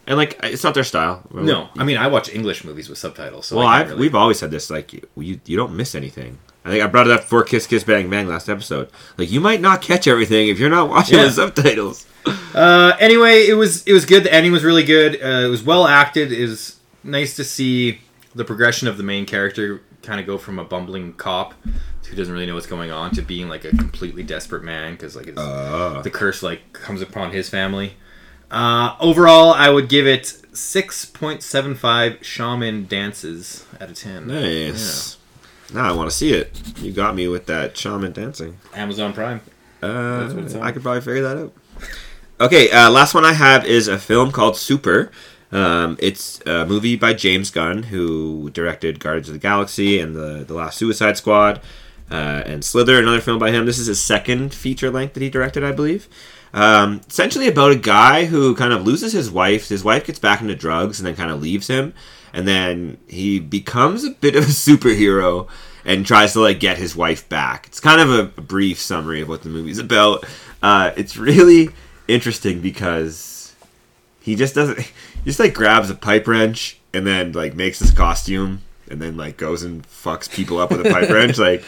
[0.07, 1.21] And like, it's not their style.
[1.31, 3.45] No, I mean I watch English movies with subtitles.
[3.45, 4.69] So Well, I I've, really- we've always said this.
[4.71, 6.39] Like, you you don't miss anything.
[6.65, 8.89] I think I brought it up for Kiss Kiss Bang Bang last episode.
[9.17, 11.25] Like, you might not catch everything if you're not watching Yeah.
[11.25, 12.05] with subtitles.
[12.53, 14.23] Uh, anyway, it was it was good.
[14.23, 15.15] The ending was really good.
[15.15, 16.31] Uh, it was well acted.
[16.33, 18.01] It was nice to see
[18.35, 21.53] the progression of the main character kind of go from a bumbling cop
[22.07, 25.15] who doesn't really know what's going on to being like a completely desperate man because
[25.15, 27.93] like it's, Uh, the curse like comes upon his family.
[28.51, 34.27] Uh, overall, I would give it six point seven five shaman dances out of ten.
[34.27, 35.17] nice.
[35.73, 36.51] Now I want to see it.
[36.81, 38.57] You got me with that shaman dancing.
[38.73, 39.41] Amazon Prime.
[39.81, 40.61] Uh, That's what it's on.
[40.61, 41.53] I could probably figure that out.
[42.41, 45.11] Okay, uh, last one I have is a film called Super.
[45.51, 50.43] Um, it's a movie by James Gunn, who directed Guardians of the Galaxy and the
[50.47, 51.59] the Last Suicide Squad,
[52.11, 53.65] uh, and Slither, another film by him.
[53.65, 56.07] This is his second feature length that he directed, I believe.
[56.53, 59.69] Um, essentially about a guy who kind of loses his wife.
[59.69, 61.93] His wife gets back into drugs and then kind of leaves him,
[62.33, 65.47] and then he becomes a bit of a superhero
[65.85, 67.67] and tries to like get his wife back.
[67.67, 70.25] It's kind of a, brief summary of what the movie's about.
[70.61, 71.69] Uh, it's really
[72.07, 73.55] interesting because
[74.21, 74.79] he just doesn't.
[74.79, 74.91] He
[75.25, 79.37] just like grabs a pipe wrench and then like makes his costume and then like
[79.37, 81.37] goes and fucks people up with a pipe wrench.
[81.37, 81.63] Like,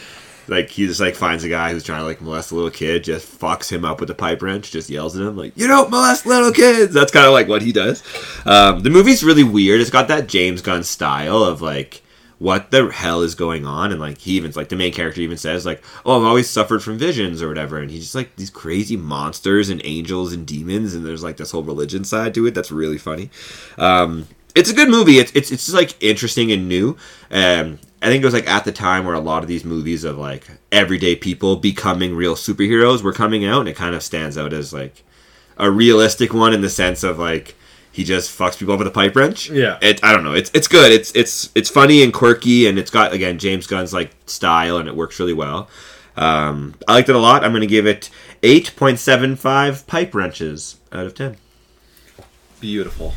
[0.48, 3.04] like he just like finds a guy who's trying to like molest a little kid,
[3.04, 5.90] just fucks him up with a pipe wrench, just yells at him like, "You don't
[5.90, 8.02] molest little kids." That's kind of like what he does.
[8.46, 9.80] Um, the movie's really weird.
[9.80, 12.02] It's got that James Gunn style of like
[12.42, 15.36] what the hell is going on and like he even like the main character even
[15.36, 18.50] says like oh i've always suffered from visions or whatever and he's just like these
[18.50, 22.52] crazy monsters and angels and demons and there's like this whole religion side to it
[22.52, 23.30] that's really funny
[23.78, 24.26] um
[24.56, 26.96] it's a good movie it's it's, it's just like interesting and new
[27.30, 30.04] um i think it was like at the time where a lot of these movies
[30.04, 34.36] of like everyday people becoming real superheroes were coming out and it kind of stands
[34.36, 35.04] out as like
[35.56, 37.54] a realistic one in the sense of like
[37.92, 39.50] he just fucks people up with a pipe wrench.
[39.50, 39.78] Yeah.
[39.82, 40.32] It, I don't know.
[40.32, 40.90] It's it's good.
[40.90, 44.88] It's it's it's funny and quirky, and it's got again James Gunn's like style, and
[44.88, 45.68] it works really well.
[46.16, 47.44] Um, I liked it a lot.
[47.44, 48.10] I'm going to give it
[48.42, 51.36] eight point seven five pipe wrenches out of ten.
[52.60, 53.12] Beautiful.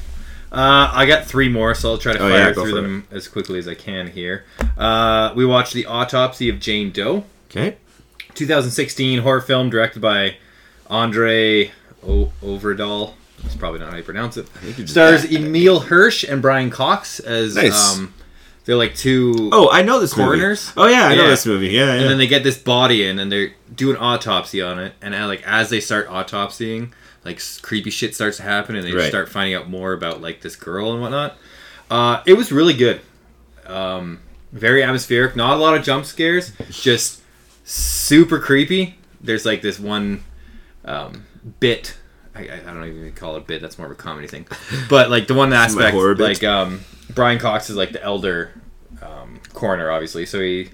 [0.56, 3.28] Uh, I got three more, so I'll try to Oh, fire yeah, through them as
[3.28, 4.46] quickly as I can here.
[4.78, 7.76] Uh, we watched The Autopsy of Jane Doe, Okay.
[8.36, 10.38] 2016 horror film directed by
[10.90, 11.72] Andre
[12.08, 13.14] o- Overdahl.
[13.44, 14.48] That's probably not how you pronounce it.
[14.78, 17.96] you Stars Emile Hirsch and Brian Cox as Nice.
[17.98, 18.14] um,
[18.66, 19.50] they're like two.
[19.52, 20.74] Oh, I know this Coroners?
[20.76, 20.90] movie.
[20.90, 21.68] Oh yeah, I know this movie.
[21.68, 21.94] Yeah, yeah.
[22.02, 24.94] And then they get this body in, and they do an autopsy on it.
[25.02, 26.92] And uh, like as they start autopsying,
[27.26, 29.10] like creepy shit starts to happen, and they Right.
[29.10, 31.38] start finding out more about like this girl and whatnot.
[31.90, 33.02] Uh, it was really good.
[33.66, 34.20] Um,
[34.52, 35.36] very atmospheric.
[35.36, 36.52] Not a lot of jump scares.
[36.70, 37.22] Just
[37.66, 38.98] super creepy.
[39.20, 40.24] There's like this one
[40.86, 41.26] um,
[41.60, 41.98] bit.
[42.36, 43.62] I, I don't even call it a bit.
[43.62, 44.46] That's more of a comedy thing.
[44.90, 46.82] But like the one aspect, like um,
[47.14, 48.52] Brian Cox is like the elder
[49.02, 50.26] um, coroner, obviously.
[50.26, 50.70] So he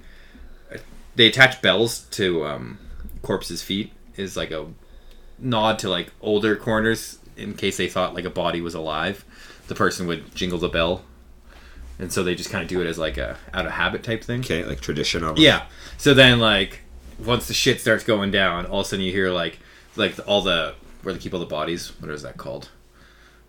[1.15, 2.79] they attach bells to um,
[3.21, 4.65] corpses' feet is like a
[5.41, 9.25] nod to like older coroners in case they thought like a body was alive.
[9.67, 11.03] The person would jingle the bell,
[11.99, 14.23] and so they just kind of do it as like a out of habit type
[14.23, 14.41] thing.
[14.41, 15.63] okay, like tradition Yeah.
[15.97, 16.81] So then, like,
[17.23, 19.59] once the shit starts going down, all of a sudden you hear like,
[19.95, 21.91] like all the where they keep all the bodies.
[21.99, 22.69] What is that called?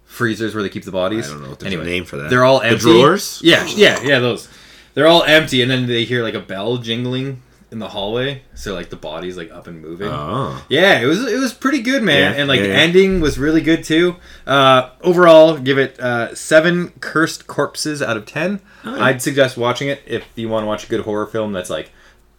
[0.04, 1.28] Freezers where they keep the bodies.
[1.28, 2.28] I don't know if there's a name for that.
[2.30, 2.82] They're all The empty.
[2.82, 3.40] drawers?
[3.42, 4.18] Yeah, yeah, yeah.
[4.18, 4.48] Those.
[4.94, 7.40] They're all empty, and then they hear like a bell jingling
[7.72, 8.42] in the hallway.
[8.54, 10.08] So like the body's like up and moving.
[10.08, 10.62] Oh.
[10.68, 12.78] Yeah, it was it was pretty good, man, Yeah, and like yeah, the yeah.
[12.80, 14.16] ending was really good too.
[14.46, 18.60] Uh, overall, give it uh, seven cursed corpses out of ten.
[18.84, 19.00] Oh.
[19.00, 21.90] I'd suggest watching it if you want to watch a good horror film that's like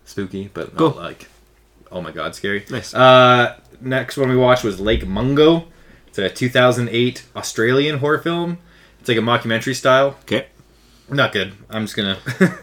[0.05, 0.89] spooky, but not Cool.
[0.91, 1.27] like
[1.91, 2.63] oh my god, scary.
[2.69, 2.93] Nice.
[2.93, 5.65] Uh, next one we watched was Lake Mungo.
[6.07, 8.59] It's a 2008 Australian horror film.
[8.99, 10.09] It's like a mockumentary style.
[10.21, 10.45] Okay.
[11.09, 11.53] Not good.
[11.69, 12.17] I'm just gonna.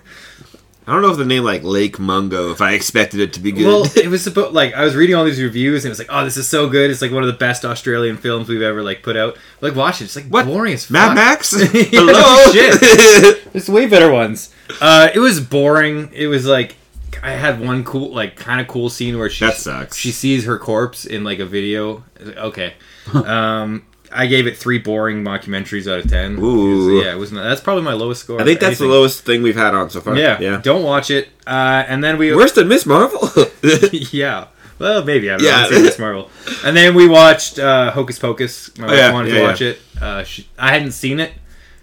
[0.90, 2.50] I don't know if the name like Lake Mungo.
[2.50, 3.64] If I expected it to be good.
[3.64, 6.08] Well, it was supposed like I was reading all these reviews and it was like,
[6.10, 6.90] oh, this is so good.
[6.90, 9.38] It's like one of the best Australian films we've ever like put out.
[9.60, 10.06] Like, watch it.
[10.06, 10.46] It's like What?
[10.46, 10.92] boring as fuck.
[10.92, 11.14] Mad.
[11.14, 11.52] Max.
[11.60, 12.50] Hello.
[12.50, 13.44] shit.
[13.52, 14.52] There's way better ones.
[14.80, 16.10] Uh, it was boring.
[16.12, 16.74] It was like
[17.22, 19.96] I had one cool, like, kind of cool scene where she That sucks.
[19.96, 22.02] She sees her corpse in like a video.
[22.20, 22.74] Okay,
[23.14, 26.38] um, I gave it three boring mockumentaries out of ten.
[26.38, 27.00] Ooh.
[27.02, 27.30] yeah, it was.
[27.30, 28.40] That's probably my lowest score.
[28.40, 30.16] I think that's the lowest thing we've had on so far.
[30.16, 30.60] Yeah, yeah.
[30.62, 31.28] Don't watch it.
[31.46, 32.34] Uh, and then we.
[32.34, 33.28] Worse than Miss Marvel.
[33.92, 34.48] yeah.
[34.78, 35.62] Well, maybe I don't Yeah.
[35.62, 35.68] know.
[35.70, 36.30] It's Miss Marvel.
[36.64, 38.76] And then we watched uh, Hocus Pocus.
[38.78, 39.78] My wife yeah, wanted yeah, to watch it.
[40.00, 41.32] Uh, she, I hadn't seen it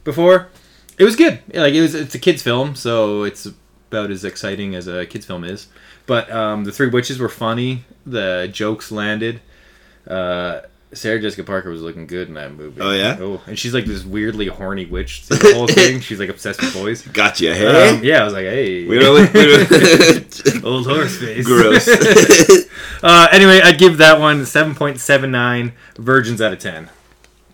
[0.04, 0.50] before.
[0.98, 1.40] It was good.
[1.54, 1.94] Like it was.
[1.94, 5.68] It's a kids film, so it's about as exciting as a kids film is.
[6.08, 7.86] But um, the Three Witches were funny.
[8.06, 9.42] The jokes landed.
[10.08, 10.62] Uh,
[10.94, 12.80] Sarah Jessica Parker was looking good in that movie.
[12.80, 13.18] Oh, yeah?
[13.20, 15.28] Oh, and she's like this weirdly horny witch.
[15.28, 16.00] The whole thing.
[16.00, 17.02] She's like obsessed with boys.
[17.02, 17.54] gotcha.
[17.54, 17.90] Hey.
[17.90, 19.34] Um, yeah, I was like, hey, We don't.
[19.34, 21.46] We don't old horse face.
[21.46, 21.88] Gross.
[23.04, 26.90] Uh, anyway, I'd give that one 7.79 virgins out of 10.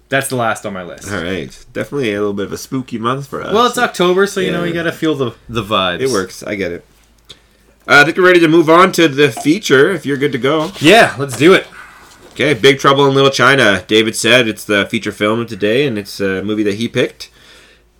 [0.07, 1.11] That's the last on my list.
[1.11, 1.65] All right.
[1.73, 3.53] Definitely a little bit of a spooky month for us.
[3.53, 5.99] Well, it's October, so you know you gotta feel the the vibes.
[5.99, 6.43] It works.
[6.43, 6.85] I get it.
[7.85, 9.91] Uh, I think we're ready to move on to the feature.
[9.91, 10.71] If you're good to go.
[10.79, 11.67] Yeah, let's do it.
[12.33, 13.85] Okay, Big Trouble in Little China.
[13.87, 17.29] David said it's the feature film of today, and it's a movie that he picked,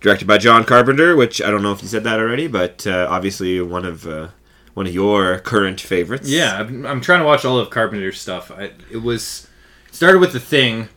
[0.00, 1.14] directed by John Carpenter.
[1.14, 4.30] Which I don't know if you said that already, but uh, obviously one of uh,
[4.74, 6.28] one of your current favorites.
[6.28, 8.50] Yeah, I'm, I'm trying to watch all of Carpenter's stuff.
[8.50, 9.46] I, it was
[9.92, 10.88] started with the thing,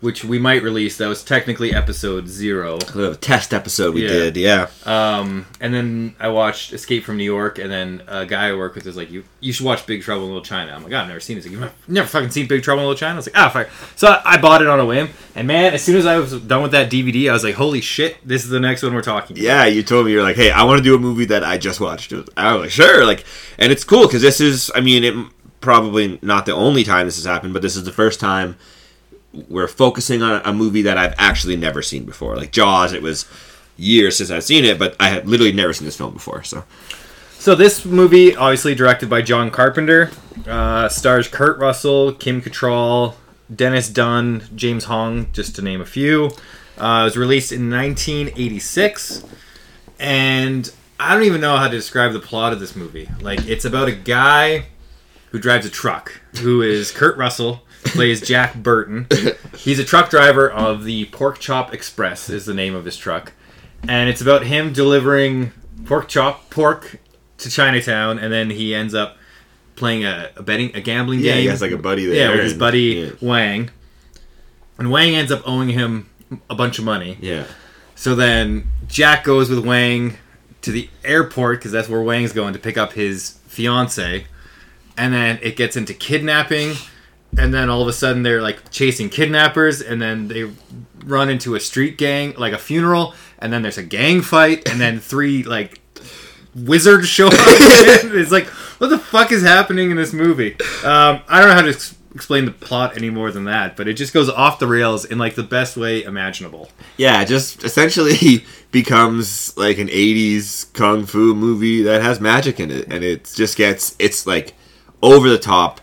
[0.00, 0.98] which we might release.
[0.98, 2.74] That was technically episode zero.
[2.76, 4.08] a little test episode we Yeah.
[4.08, 4.36] did.
[4.36, 8.52] Yeah, Um, and then I watched Escape from New York, and then a guy I
[8.54, 10.90] work with was like, "You you should watch Big Trouble in Little China." I'm like,
[10.90, 11.46] "God, I've never seen this.
[11.46, 13.68] Like, You've never fucking seen Big Trouble in Little China?" I was like, "Ah, fuck."
[13.96, 16.32] So I, I bought it on a whim, and man, as soon as I was
[16.42, 19.00] done with that DVD, I was like, "Holy shit, this is the next one we're
[19.02, 19.64] talking." about." yeah.
[19.64, 21.80] You told me you're like, hey, I want to do a movie that I just
[21.80, 22.12] watched.
[22.36, 23.06] I was like, sure.
[23.06, 23.24] Like,
[23.58, 24.70] and it's cool because this is.
[24.74, 25.14] I mean, it
[25.62, 28.56] probably not the only time this has happened, but this is the first time
[29.48, 32.36] we're focusing on a movie that I've actually never seen before.
[32.36, 33.26] Like Jaws, it was
[33.76, 36.42] years since I've seen it, but I had literally never seen this film before.
[36.42, 36.64] So
[37.38, 40.10] So this movie, obviously directed by John Carpenter,
[40.46, 43.14] uh, stars Kurt Russell, Kim Cattrall,
[43.54, 46.30] Dennis Dun, James Hong, just to name a few.
[46.78, 49.24] Uh, it was released in 1986,
[49.98, 53.08] and I don't even know how to describe the plot of this movie.
[53.20, 54.66] Like, it's about a guy
[55.30, 59.06] who drives a truck, who is Kurt Russell, plays Jack Burton.
[59.56, 63.32] He's a truck driver of the Pork Chop Express, is the name of his truck,
[63.88, 65.52] and it's about him delivering
[65.84, 66.98] pork chop pork
[67.38, 69.16] to Chinatown, and then he ends up
[69.76, 71.42] playing a, a betting a gambling yeah, game.
[71.42, 72.14] he has like a buddy there.
[72.16, 73.10] yeah, with his and- buddy Yeah.
[73.20, 73.70] Wang,
[74.78, 76.08] and Wang ends up owing him
[76.50, 77.18] a bunch of money.
[77.20, 77.44] yeah.
[77.94, 80.18] So then Jack goes with Wang
[80.62, 84.26] to the airport because that's where Wang's going to pick up his fiance,
[84.98, 86.74] and then it gets into kidnapping,
[87.38, 90.50] and then all of a sudden they're like chasing kidnappers, and then they
[91.04, 94.80] run into a street gang, like a funeral, and then there's a gang fight, and
[94.80, 95.80] then three like
[96.54, 97.34] wizards show up.
[97.36, 98.46] it's like
[98.78, 100.52] what the fuck is happening in this movie?
[100.84, 103.86] Um, I don't know how to ex- explain the plot any more than that, but
[103.88, 106.70] it just goes off the rails in like the best way imaginable.
[106.96, 112.70] Yeah, it just essentially becomes like an 80s kung fu movie that has magic in
[112.70, 114.54] it and it just gets it's like
[115.02, 115.80] over the top,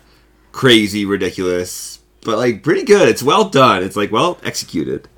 [0.54, 3.08] crazy, ridiculous, but like pretty good.
[3.08, 3.82] It's well done.
[3.82, 5.08] It's like well executed.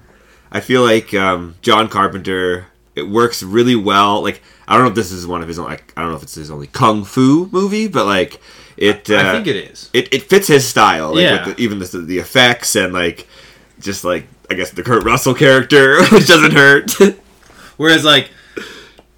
[0.51, 4.23] I feel like um, John Carpenter it works really well.
[4.23, 6.17] Like I don't know if this is one of his own, like I don't know
[6.17, 8.41] if it's his only kung fu movie, but like
[8.77, 9.91] it uh, I think it is.
[9.93, 11.11] it, it fits his style.
[11.15, 11.45] Like, Yeah.
[11.51, 13.29] the, even the, the effects and like
[13.79, 16.93] just like I guess the Kurt Russell character, which doesn't hurt.
[17.77, 18.31] Whereas like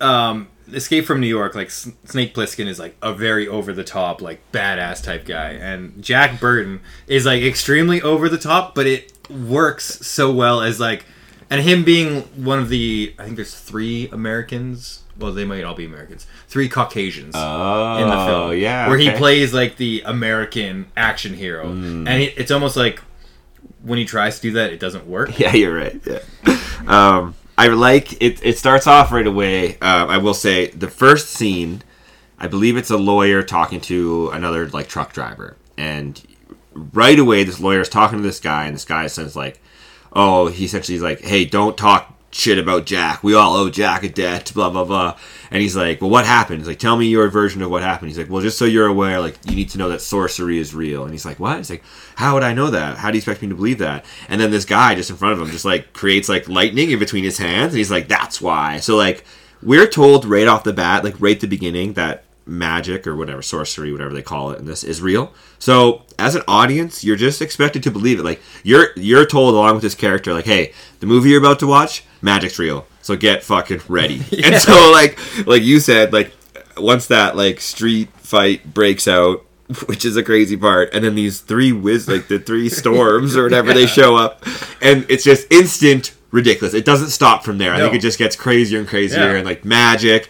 [0.01, 3.85] um Escape from New York, like S- Snake Plissken is like a very over the
[3.85, 8.87] top, like badass type guy, and Jack Burton is like extremely over the top, but
[8.87, 11.05] it works so well as like,
[11.51, 15.03] and him being one of the I think there's three Americans.
[15.19, 16.29] Well, they might all be Americans.
[16.47, 19.17] Three Caucasians oh, in the film, yeah, where he okay.
[19.17, 19.19] Mm.
[19.19, 23.01] plays like the American action hero, and it, it's almost like
[23.83, 25.31] when he tries to do that, it doesn't work.
[25.39, 26.01] Yeah, you're right.
[26.05, 26.21] Yeah.
[26.87, 28.41] Um, I like it.
[28.45, 29.75] It starts off right away.
[29.81, 31.83] Um, I will say the first scene.
[32.39, 36.23] I believe it's a lawyer talking to another like truck driver, and
[36.73, 39.61] right away this lawyer is talking to this guy, and this guy says like,
[40.13, 43.23] "Oh, he essentially is like, hey, don't talk shit about Jack.
[43.23, 44.53] We all owe Jack a debt.
[44.55, 45.17] Blah blah blah."
[45.51, 48.11] And he's like, "Well, what happened?" He's like, "Tell me your version of what happened."
[48.11, 50.75] He's like, "Well, just so you're aware, like you need to know that sorcery is
[50.75, 51.85] real." And he's like, "What?" He's like,
[52.17, 52.99] "How would I know that?
[52.99, 55.35] How do you expect me to believe that?" And then this guy just in front
[55.35, 58.41] of him just like creates like lightning in between his hands, and he's like, "That's
[58.41, 59.25] why." So like
[59.63, 63.43] we're told right off the bat, like right at the beginning, that magic or whatever
[63.43, 67.41] sorcery whatever they call it in this is real so as an audience you're just
[67.41, 71.07] expected to believe it like you're you're told along with this character like hey the
[71.07, 75.63] movie you're about to watch magic's real so get fucking ready and so like like
[75.63, 76.33] you said like
[76.77, 79.45] once that like street fight breaks out,
[79.87, 83.43] which is a crazy part, and then these three whiz like the three storms or
[83.43, 84.45] whatever they show up,
[84.81, 86.75] and it's just instant ridiculous.
[86.75, 87.73] It doesn't stop from there.
[87.75, 89.37] I think it just gets crazier and crazier, Yeah.
[89.39, 90.29] and like magic,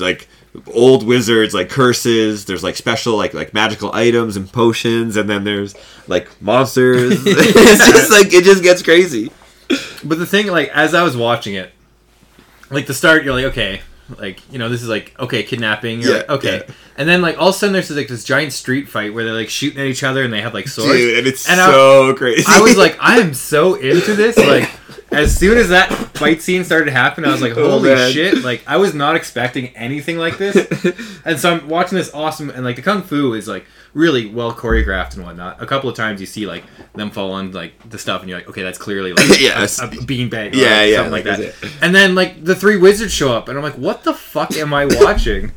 [0.00, 0.28] like
[0.74, 5.44] old wizards like curses there's like special like like magical items and potions and then
[5.44, 5.74] there's
[6.08, 9.30] like monsters it's just like it just gets crazy
[10.04, 11.70] But the thing, like, as I was watching it,
[12.68, 13.80] like the start, you're like, okay,
[14.18, 16.02] like you know, this is like okay, kidnapping.
[16.02, 16.74] You're Yeah, like, okay, yeah.
[16.98, 19.32] and then like all of a sudden there's like this giant street fight where they're
[19.32, 20.92] like shooting at each other and they have like swords.
[20.92, 24.36] Dude, and it's And I- so crazy I was like, I am so into this.
[24.36, 24.68] Like,
[25.12, 28.12] as soon as that fight scene started happening, I was like, Oh, holy man.
[28.12, 28.42] shit!
[28.42, 30.56] Like, I was not expecting anything like this.
[31.24, 34.52] And so I'm watching this awesome, and like the kung fu is like really well
[34.52, 35.62] choreographed and whatnot.
[35.62, 38.38] A couple of times you see like them fall on like the stuff, and you're
[38.38, 39.78] like, okay, that's clearly like Yes.
[39.82, 41.72] a, a beanbag, or Yeah, like, yeah, something like, that.
[41.80, 44.74] And then like the three wizards show up, and I'm like, what the fuck am
[44.74, 45.52] I watching?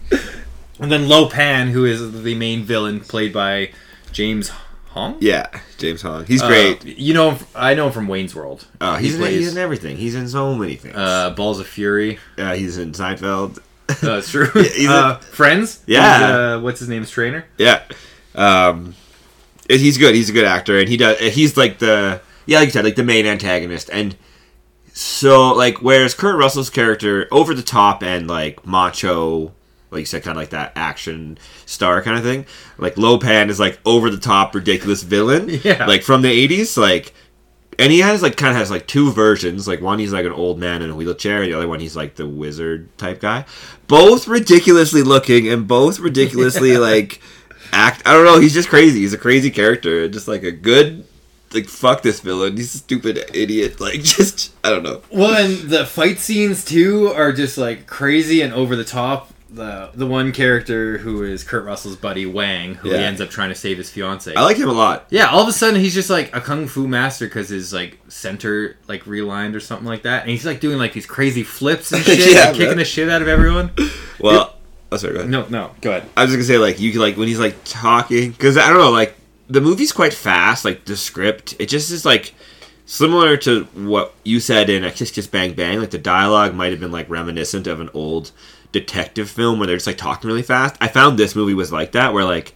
[0.79, 3.71] and then Lo Pan, who is the main villain, played by
[4.11, 4.51] James
[4.95, 5.17] Hong.
[5.19, 5.45] yeah
[5.77, 8.65] james hong he's Uh, great you know, I know him from Wayne's World.
[8.81, 11.67] oh he's, he in, he's in everything he's in so many things uh, Balls of
[11.67, 12.17] Fury.
[12.37, 14.49] uh, he's in seinfeld Uh, That's true.
[14.53, 15.83] he's uh, Friends.
[15.85, 16.17] Yeah.
[16.17, 17.45] He's, uh, what's his name's trainer?
[17.59, 17.83] Yeah.
[18.33, 18.95] Um,
[19.69, 20.15] he's good.
[20.15, 21.19] He's a good actor, and he does.
[21.19, 24.15] He's like the yeah, like you said, like the main antagonist, and
[24.93, 29.53] so like whereas Kurt Russell's character over the top and like macho,
[29.95, 32.45] like you said, kind of like that action star kind of thing.
[32.77, 35.49] Like Lopan is like over the top, ridiculous villain.
[35.65, 35.85] Yeah.
[35.85, 37.13] Like from the eighties, like.
[37.77, 39.67] And he has like kind of has like two versions.
[39.67, 41.95] Like one he's like an old man in a wheelchair, and the other one he's
[41.95, 43.45] like the wizard type guy.
[43.87, 47.19] Both ridiculously looking and both ridiculously like
[47.73, 48.01] act.
[48.05, 48.39] I don't know.
[48.39, 48.99] He's just crazy.
[48.99, 50.07] He's a crazy character.
[50.07, 51.05] Just like a good
[51.53, 52.57] like fuck this villain.
[52.57, 53.79] He's a stupid idiot.
[53.85, 55.01] Like just I don't know.
[55.11, 59.31] Well, and the fight scenes too are just like crazy and over the top.
[59.55, 63.49] The the one character who is Kurt Russell's buddy Wang, who he ends up trying
[63.49, 64.33] to save his fiance.
[64.35, 65.05] I like him a lot.
[65.09, 67.97] yeah, all of a sudden he's just like a kung fu master because his like
[68.09, 71.93] center like realigned or something like that, and he's like doing like these crazy flips
[71.93, 73.71] and shit, Yeah, and kicking the shit out of everyone.
[74.19, 74.55] Well,
[74.91, 75.13] oh sorry.
[75.13, 75.31] Go ahead.
[75.31, 76.09] No, no, go ahead.
[76.17, 78.77] I was just gonna say like you like when he's like talking because I don't
[78.79, 79.15] know like
[79.47, 80.65] the movie's quite fast.
[80.65, 82.33] Like the script, it just is like
[82.85, 85.79] similar to what you said in a Kiss Kiss Bang Bang.
[85.79, 88.31] Like the dialogue might have been like reminiscent of an old
[88.79, 90.75] detective film where they're just like talking really fast.
[90.81, 92.53] I found this movie was like that where like.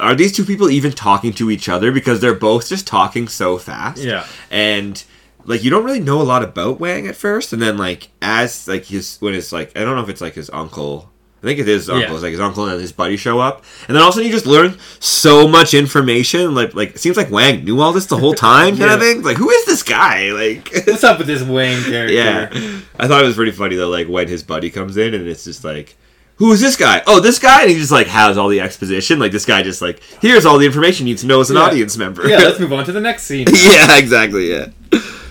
[0.00, 3.58] Are these two people even talking to each other because they're both just talking so
[3.58, 4.02] fast?
[4.02, 4.26] Yeah.
[4.50, 5.02] and
[5.44, 8.66] like you don't really know a lot about Wang at first, and then like as
[8.66, 11.12] like his when it's like I don't know if it's like his uncle.
[11.44, 12.08] I think it is his uncle.
[12.08, 12.14] Yeah.
[12.14, 14.26] It's like his uncle and his buddy show up, and then all of a sudden
[14.26, 16.54] you just learn so much information.
[16.54, 19.22] Like like it seems like Wang knew all this the whole time, kind of thing.
[19.22, 20.30] Like who is this guy?
[20.32, 22.14] Like What's up with this Wang character?
[22.14, 22.48] yeah,
[22.98, 23.90] I thought it was pretty funny though.
[23.90, 25.96] Like when his buddy comes in and it's just like.
[26.38, 27.00] Who is this guy?
[27.06, 29.20] Oh, this guy, and he just like has all the exposition.
[29.20, 31.56] Like this guy just like here's all the information you need to know as an
[31.56, 31.62] Yeah.
[31.62, 32.26] audience member.
[32.28, 33.46] Yeah, let's move on to the next scene.
[33.52, 34.50] yeah, exactly.
[34.50, 34.66] Yeah,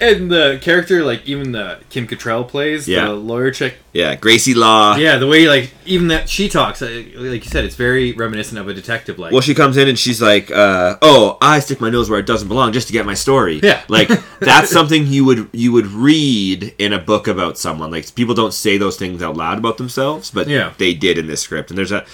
[0.04, 3.06] And the character, like even the Kim Cattrall plays Yeah.
[3.06, 3.76] the lawyer chick.
[3.93, 4.16] yeah.
[4.16, 4.95] Gracie Law.
[4.97, 8.60] Yeah, the way like even that she talks, uh, like you said, it's very reminiscent
[8.60, 9.18] of a detective.
[9.20, 12.20] Like, Well, she comes in and she's like, uh, "Oh, I stick my nose where
[12.20, 13.82] it doesn't belong just to get my story." Yeah.
[13.88, 17.89] like that's something you would you would read in a book about someone.
[17.91, 20.74] Like people don't say those things out loud about themselves, but Yeah.
[20.78, 21.70] they did in this script.
[21.72, 22.06] And there's a,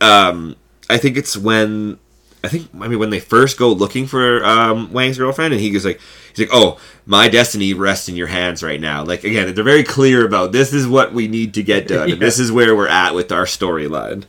[0.00, 0.56] um,
[0.88, 1.98] I think it's when.
[2.42, 5.70] I think I mean when they first go looking for um, Wang's girlfriend, and he
[5.70, 6.00] goes like,
[6.34, 9.84] he's like, "Oh, my destiny rests in your hands right now." Like again, they're very
[9.84, 12.88] clear about this is what we need to get done, and this is where we're
[12.88, 14.24] at with our storyline.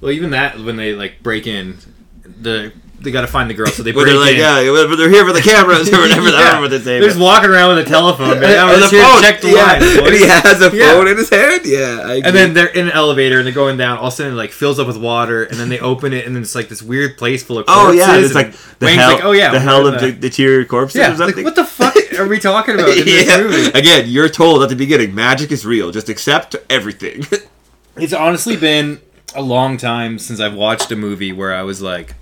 [0.00, 1.78] well, even that when they like break in,
[2.22, 4.38] the they got to find the girl, so they But break they're like, in.
[4.40, 6.28] yeah, but they're here for the cameras or whatever.
[6.28, 6.44] I Yeah.
[6.44, 7.00] don't know what they say.
[7.00, 8.44] They're just walking around with a telephone, man.
[8.50, 9.84] And I'm the just here to phone, check the yeah, lines.
[9.96, 10.92] and he has a Yeah.
[10.92, 11.62] phone in his hand.
[11.64, 13.98] Yeah, I And then they're in an elevator and they're going down.
[13.98, 16.26] All of a sudden, it like fills up with water, and then they open it,
[16.26, 17.98] and then it's like this weird place full of oh corpses.
[18.00, 20.96] yeah, it's and like the hell, like, oh yeah, the hell of the deteriorated corpses
[21.00, 21.14] yeah.
[21.16, 23.78] like, what the fuck are we talking about in this movie?
[23.78, 25.90] Again, you're told at the beginning, magic is real.
[25.90, 27.24] Just accept everything.
[27.96, 29.00] It's honestly been
[29.34, 32.14] a long time since I've watched a movie where I was like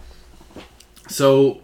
[1.08, 1.62] so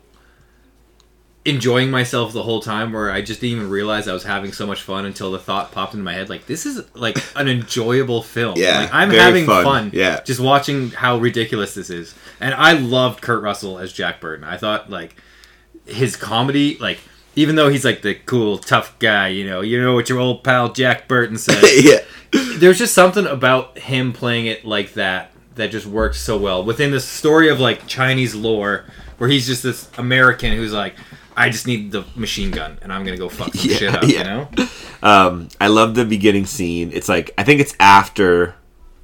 [1.44, 4.66] enjoying myself the whole time where I just didn't even realize I was having so
[4.66, 8.22] much fun until the thought popped into my head like this is like an enjoyable
[8.22, 8.54] film.
[8.56, 9.64] Yeah, Like I'm having fun.
[9.64, 9.90] fun.
[9.92, 10.22] Yeah.
[10.22, 12.14] Just watching how ridiculous this is.
[12.40, 14.44] And I loved Kurt Russell as Jack Burton.
[14.44, 15.16] I thought like
[15.86, 16.98] his comedy like
[17.36, 20.44] even though he's like the cool tough guy, you know, you know what your old
[20.44, 21.98] pal Jack Burton said yeah,
[22.56, 26.90] there's just something about him playing it like that that just works so well within
[26.90, 28.86] the story of like Chinese lore
[29.18, 30.94] where he's just this American who's like
[31.36, 34.02] I just need the machine gun and I'm gonna go fuck some Yeah, shit up,
[34.04, 34.18] yeah.
[34.18, 34.68] you know?
[35.02, 36.90] um, I love the beginning scene.
[36.92, 38.54] It's like I think it's after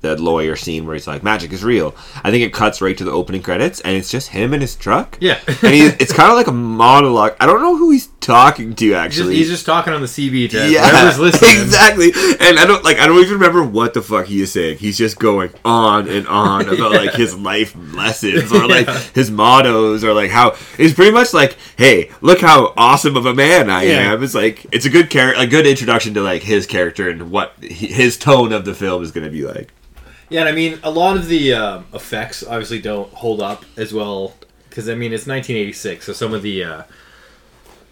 [0.02, 1.94] the lawyer scene where he's like, "Magic is real."
[2.24, 4.74] I think it cuts right to the opening credits, and it's just him in his
[4.76, 5.18] truck.
[5.20, 5.38] Yeah.
[5.46, 6.52] and he, it's kind of like a
[6.84, 7.36] monologue.
[7.40, 9.36] I don't know who he's talking to actually.
[9.36, 11.62] he's just talking on the CB to yeah, whoever's listening.
[11.62, 12.12] exactly.
[12.40, 12.98] And I don't like.
[12.98, 14.78] I don't even remember what the fuck he is saying.
[14.78, 18.98] He's just going on and on about like his life lessons or like Yeah.
[19.14, 23.34] his mottos or like how it's pretty much like, hey, look how awesome of a
[23.34, 24.12] man I Yeah.
[24.12, 24.22] am.
[24.22, 27.52] It's like it's a good character, a good introduction to like his character and what
[27.60, 29.72] he, his tone of the film is going to be like.
[30.30, 33.92] Yeah, and I mean, a lot of the um, effects obviously don't hold up as
[33.92, 34.34] well
[34.68, 36.82] because I mean it's 1986, so some of the uh,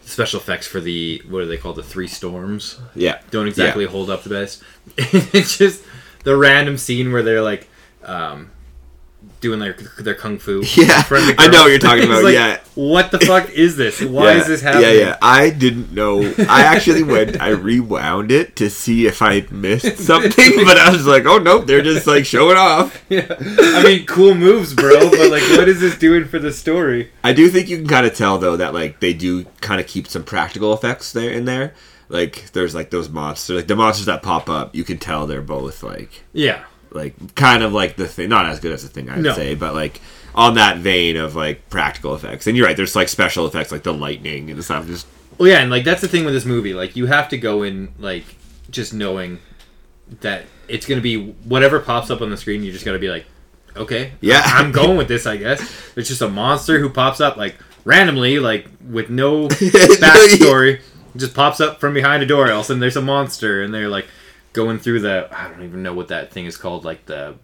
[0.02, 4.08] special effects for the what are they called, the three storms, Yeah, don't exactly hold
[4.08, 4.62] up the best.
[4.96, 5.82] it's just
[6.24, 7.68] the random scene where they're like
[8.04, 8.50] um,
[9.40, 10.62] doing their their kung fu.
[10.76, 12.60] Yeah, in front of the I know what you're talking about, like, yeah.
[12.74, 14.00] what the fuck is this?
[14.02, 14.84] Why yeah, is this happening?
[14.84, 15.18] Yeah, yeah.
[15.22, 16.22] I didn't know.
[16.48, 17.40] I actually went.
[17.40, 21.66] I rewound it to see if I missed something, but I was like, "Oh nope,
[21.66, 23.26] they're just like showing off." Yeah.
[23.38, 25.10] I mean, cool moves, bro.
[25.10, 27.10] But like, what is this doing for the story?
[27.24, 29.86] I do think you can kind of tell though that like they do kind of
[29.86, 31.74] keep some practical effects there in there.
[32.08, 34.74] Like there's like those monsters, like the monsters that pop up.
[34.74, 36.64] You can tell they're both like Yeah.
[36.90, 39.34] Like kind of like the thing, not as good as the thing I'd No.
[39.34, 40.00] say, but like
[40.34, 42.46] on that vein of like practical effects.
[42.46, 44.86] And you're right, there's like special effects like the lightning and stuff.
[44.86, 45.06] Just
[45.38, 46.74] Well, yeah, and like that's the thing with this movie.
[46.74, 48.24] Like, you have to go in like
[48.70, 49.38] just knowing
[50.20, 52.62] that it's gonna be whatever pops up on the screen.
[52.62, 53.24] You're just gotta be like,
[53.76, 54.42] okay, Yeah.
[54.44, 55.26] I'm going with this.
[55.26, 55.60] I guess
[55.96, 60.80] it's just a monster who pops up like randomly, like with no backstory,
[61.16, 62.46] just pops up from behind a door.
[62.50, 64.06] All of a sudden, there's a monster, and they're like
[64.58, 67.36] going through the I don't even know what that thing is called, like the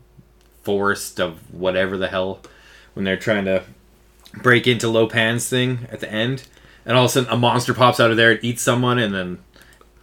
[0.64, 2.40] forest of whatever the hell
[2.94, 3.62] when they're trying to
[4.42, 6.48] break into Lopan's thing at the end,
[6.84, 9.14] and all of a sudden a monster pops out of there and eats someone, and
[9.14, 9.38] then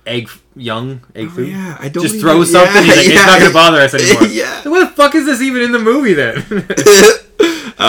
[0.06, 1.50] egg young egg oh, food.
[1.50, 2.76] Oh, yeah, I don't just even- throw something.
[2.76, 4.28] yeah, he's like, it's not gonna bother us anymore.
[4.30, 4.70] Yeah.
[4.70, 6.38] What the fuck is this even in the movie then?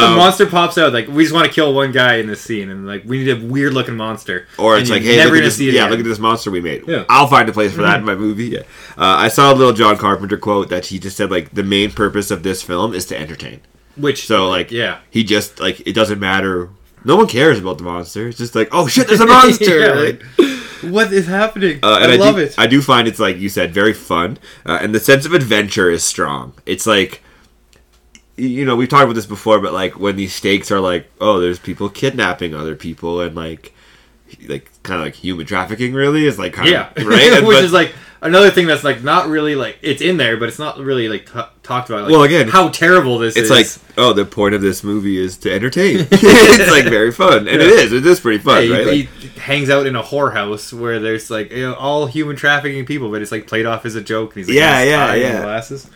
[0.00, 2.40] the Um, monster pops out like we just want to kill one guy in this
[2.40, 4.46] scene, and like we need a weird looking monster.
[4.58, 5.90] Or it's like, hey, never look at gonna this, see it yeah, again.
[5.90, 6.86] look at this monster we made.
[6.88, 7.04] Yeah.
[7.08, 8.46] I'll find a place for that in my movie.
[8.46, 8.60] Yeah,
[8.96, 11.90] uh, I saw a little John Carpenter quote that he just said like the main
[11.90, 13.60] purpose of this film is to entertain.
[13.96, 15.00] Which So like, yeah.
[15.10, 16.70] he just like it doesn't matter.
[17.04, 18.28] No one cares about the monster.
[18.28, 19.80] It's just like, oh shit, there's a monster.
[19.80, 20.22] Yeah, Like,
[20.82, 21.80] what is happening?
[21.82, 22.54] uh, and I, I, love do, it.
[22.58, 25.90] I do find it's like you said, very fun, uh, and the sense of adventure
[25.90, 26.54] is strong.
[26.64, 27.22] It's like,
[28.36, 31.40] you know, we've talked about this before, but like when these stakes are like, oh,
[31.40, 33.74] there's people kidnapping other people, and like,
[34.48, 37.58] like kind of like human trafficking, really is like kind yeah, of right, And- which
[37.58, 40.58] but- is like another thing that's like not really like it's in there, but it's
[40.58, 42.04] not really like t- talked about.
[42.04, 43.58] Like, Well, again, how terrible this it's is.
[43.76, 45.98] It's like, oh, the point of this movie is to entertain.
[46.10, 47.82] it's like very fun, and it Yeah.
[47.82, 47.92] is.
[47.92, 48.86] It is pretty fun, Yeah, right?
[48.86, 52.36] he, Like- he hangs out in a whorehouse where there's like you know, all human
[52.36, 54.30] trafficking people, but it's like played off as a joke.
[54.36, 55.42] And he's like, Yeah, yeah, yeah.
[55.42, 55.90] Glasses.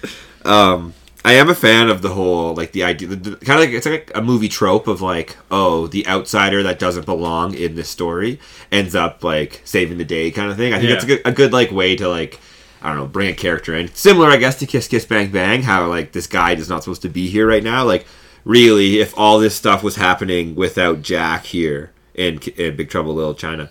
[0.45, 0.93] um
[1.27, 3.75] I am a fan of the whole like the idea the, the, kind of like
[3.75, 7.89] it's like a movie trope of like oh the outsider that doesn't belong in this
[7.89, 8.39] story
[8.71, 10.73] ends up like saving the day kind of thing.
[10.73, 10.95] I think Yeah.
[10.95, 12.39] that's a good, a good like way to like
[12.81, 15.63] I don't know bring a character in similar I guess to Kiss Kiss Bang Bang
[15.63, 18.07] how like this guy is not supposed to be here right now like
[18.45, 23.35] really if all this stuff was happening without Jack here in, in Big Trouble Little
[23.35, 23.69] China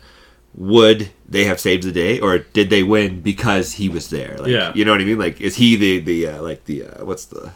[0.54, 4.48] would they have saved the day or did they win because he was there like,
[4.52, 4.72] Yeah.
[4.76, 7.26] you know what i mean like is he the the uh, like the uh, what's
[7.26, 7.52] the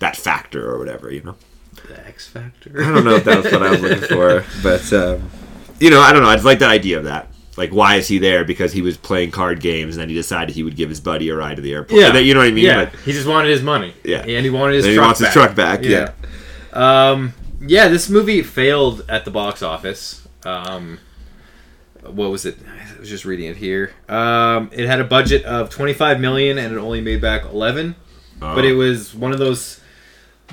[0.00, 1.36] that factor or whatever you know
[1.88, 2.70] The X Factor.
[2.82, 5.30] i don't know if that's what i was looking for but um,
[5.78, 8.08] you know i don't know i just like the idea of that like why is
[8.08, 10.88] he there because he was playing card games and then he decided he would give
[10.88, 12.96] his buddy a ride to the airport Yeah, you know what i mean Yeah, But
[13.00, 13.94] he just wanted his money.
[14.02, 14.22] Yeah.
[14.26, 15.26] and he wanted his then he truck wants back.
[15.28, 16.10] his truck back yeah,
[16.72, 20.26] Um, yeah, this movie failed at the box office.
[20.44, 20.98] Um,
[22.02, 22.58] what was it?
[23.04, 23.92] Was just reading it here.
[24.08, 27.96] Um, it had a budget of 25 million and it only made back 11.
[28.40, 28.54] Oh.
[28.54, 29.78] But it was one of those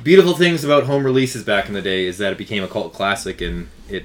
[0.03, 2.91] beautiful things about home releases back in the day is that it became a cult
[2.91, 4.03] classic and it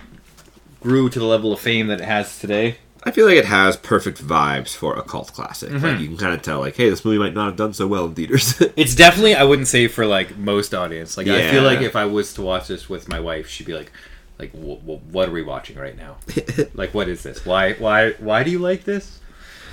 [0.80, 2.76] grew to the level of fame that it has today.
[3.02, 5.70] I feel like it has perfect vibes for a cult classic.
[5.70, 5.84] Mm-hmm.
[5.84, 7.88] Like you can kind of tell, like, hey, this movie might not have done so
[7.88, 8.62] well in theaters.
[8.76, 11.16] It's definitely I wouldn't say for like most audience.
[11.16, 13.74] Like I feel like if I was to watch this with my wife, she'd be
[13.74, 13.90] like,
[14.38, 16.16] like w- w- what are we watching right now?
[16.74, 17.44] like what is this?
[17.44, 19.20] Why why why do you like this?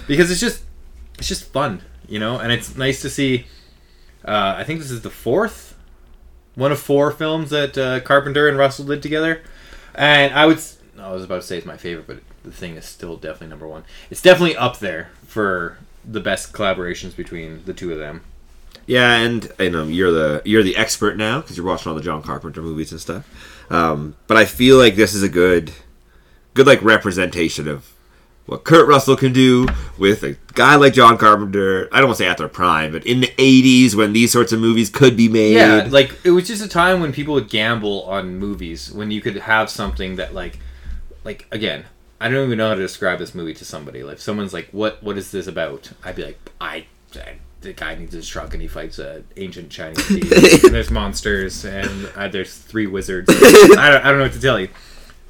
[0.08, 0.64] Because it's just
[1.18, 3.48] it's just fun, you know, and it's nice to see.
[4.26, 5.78] Uh, I think this is the fourth,
[6.56, 9.42] one of four films that uh, Carpenter and Russell did together,
[9.96, 10.60] and I would.
[10.98, 13.68] I was about to say it's my favorite, but the thing is still definitely number
[13.68, 13.84] one.
[14.10, 18.22] It's definitely up there for the best collaborations between the two of them.
[18.86, 22.04] Yeah, and you know you're the you're the expert now because you're watching all the
[22.04, 23.53] John Carpenter movies and stuff.
[23.70, 25.72] Um, but I feel like this is a good,
[26.54, 27.94] good like representation of
[28.46, 31.88] what Kurt Russell can do with a guy like John Carpenter.
[31.92, 34.52] I don't want to say at their prime, but in the '80s when these sorts
[34.52, 35.56] of movies could be made.
[35.56, 39.22] Yeah, like it was just a time when people would gamble on movies when you
[39.22, 40.60] could have something that like
[41.24, 41.86] like again,
[42.20, 44.04] I don't even know how to describe this movie to somebody.
[44.04, 46.86] Like someone's like, "What what is this about?" I'd be like, "I,
[47.16, 50.10] I the guy needs his truck and he fights an ancient Chinese
[50.64, 53.30] and there's monsters and uh, there's three wizards.
[53.30, 54.70] I don't, I don't know what to tell you."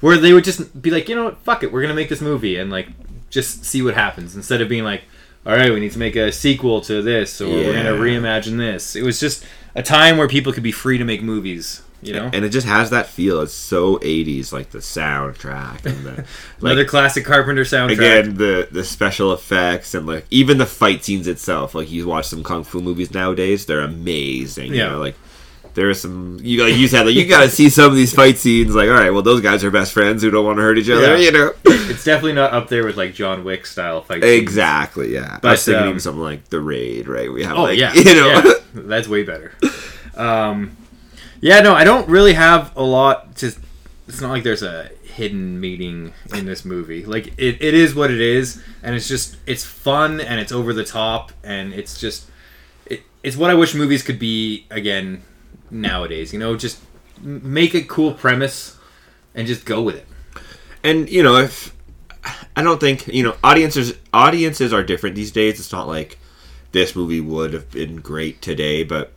[0.00, 1.38] Where they would just be like, "You know what?
[1.38, 1.72] Fuck it.
[1.72, 2.88] We're going to make this movie and like
[3.30, 5.02] just see what happens instead of being like,
[5.46, 8.96] all right, we need to make a sequel to this, or we're gonna reimagine this.
[8.96, 11.82] It was just a time where people could be free to make movies.
[12.04, 13.40] You know, and it just has that feel.
[13.40, 16.24] It's so '80s, like the soundtrack and the
[16.60, 17.92] another classic Carpenter soundtrack.
[17.92, 21.74] again the the special effects and like even the fight scenes itself.
[21.74, 24.72] Like you watch some kung fu movies nowadays, they're amazing.
[24.72, 24.88] You Yeah.
[24.90, 25.16] know, like
[25.74, 28.12] there are some you like you said like you got to see some of these
[28.14, 28.74] fight scenes.
[28.74, 30.88] Like all right, well those guys are best friends who don't want to hurt each
[30.90, 31.16] other.
[31.16, 31.24] Yeah.
[31.24, 31.52] You know.
[31.64, 34.22] it's definitely not up there with like John Wick style fight.
[34.22, 34.40] scenes.
[34.40, 35.12] Exactly.
[35.14, 35.36] Yeah.
[35.36, 37.32] I But, was thinking um, even something like the raid, right?
[37.32, 38.28] We have Oh like yeah, you know.
[38.28, 39.52] yeah, that's way better.
[40.16, 40.76] Um,
[41.44, 43.52] yeah, no, I don't really have a lot to.
[44.08, 47.04] It's not like there's a hidden meaning in this movie.
[47.04, 50.72] Like it, it is what it is, and it's just it's fun and it's over
[50.72, 52.26] the top and it's just
[52.86, 55.22] it, it's what I wish movies could be again
[55.70, 56.32] nowadays.
[56.32, 56.80] You know, just
[57.20, 58.78] make a cool premise
[59.34, 60.06] and just go with it.
[60.82, 61.74] and you know if
[62.56, 66.18] i don't think you know audiences audiences are different these days it's not like
[66.72, 69.12] this movie would have been great today but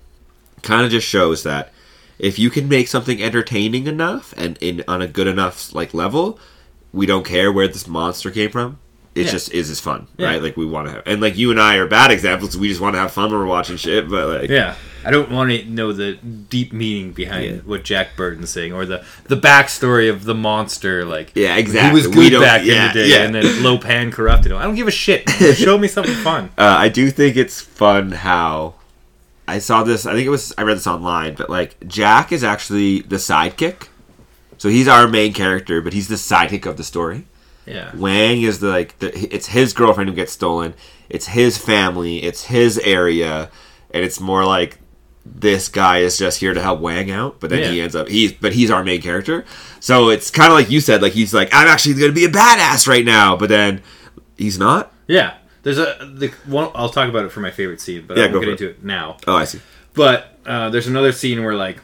[0.61, 1.71] kind of just shows that
[2.19, 6.39] if you can make something entertaining enough and in on a good enough like level
[6.93, 8.79] we don't care where this monster came from
[9.15, 9.31] it Yeah.
[9.31, 10.27] just is as fun Yeah.
[10.27, 12.67] right like we want to have and like you and i are bad examples we
[12.69, 15.51] just want to have fun when we're watching shit but like Yeah, I don't want
[15.51, 17.61] to know the deep meaning behind Yeah.
[17.61, 21.05] what Jack Burton's saying or the the backstory of the monster.
[21.05, 22.01] Like, Yeah, exactly.
[22.01, 23.23] He was good back in the day, yeah.
[23.23, 24.57] and then Lopan corrupted him.
[24.57, 25.29] I don't give a shit.
[25.55, 26.49] Show me something fun.
[26.57, 28.73] Uh, I do think it's fun how
[29.47, 30.05] I saw this.
[30.05, 33.87] I think it was I read this online, but like Jack is actually the sidekick.
[34.57, 37.25] So he's our main character, but he's the sidekick of the story.
[37.65, 40.73] Yeah, Wang is the like the, it's his girlfriend who gets stolen.
[41.09, 42.23] It's his family.
[42.23, 43.49] It's his area,
[43.91, 44.79] and it's more like
[45.25, 47.39] this guy is just here to help Wang out.
[47.39, 49.45] But then he ends up he's but he's our main character.
[49.79, 52.25] So it's kind of like you said, like he's like I'm actually going to be
[52.25, 53.81] a badass right now, but then
[54.37, 54.91] he's not.
[55.07, 55.35] yeah.
[55.67, 56.71] There's a the one.
[56.75, 58.85] I'll talk about it for my favorite scene, but Yeah, I won't get into it
[58.85, 59.17] now.
[59.27, 59.59] Oh, I see.
[59.93, 61.81] But uh, there's another scene where like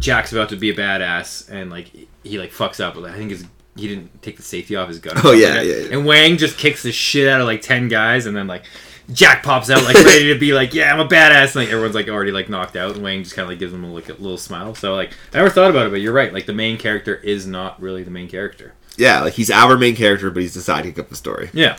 [0.00, 1.92] Jack's about to be a badass, and like
[2.24, 2.96] he like fucks up.
[2.96, 3.44] I think his
[3.76, 5.14] he didn't take the safety off his gun.
[5.22, 5.88] Oh, yeah, like yeah, yeah.
[5.92, 8.64] And Wang just kicks the shit out of like ten guys, and then like
[9.12, 11.54] Jack pops out like ready to be like, yeah, I'm a badass.
[11.54, 13.72] And like everyone's like already like knocked out, and Wang just kind of like gives
[13.72, 14.74] him a, like a little smile.
[14.74, 16.32] So like I never thought about it, but you're right.
[16.32, 18.74] Like the main character is not really the main character.
[18.96, 21.50] Yeah, like he's our main character, but he's the sidekick of the story.
[21.52, 21.78] Yeah.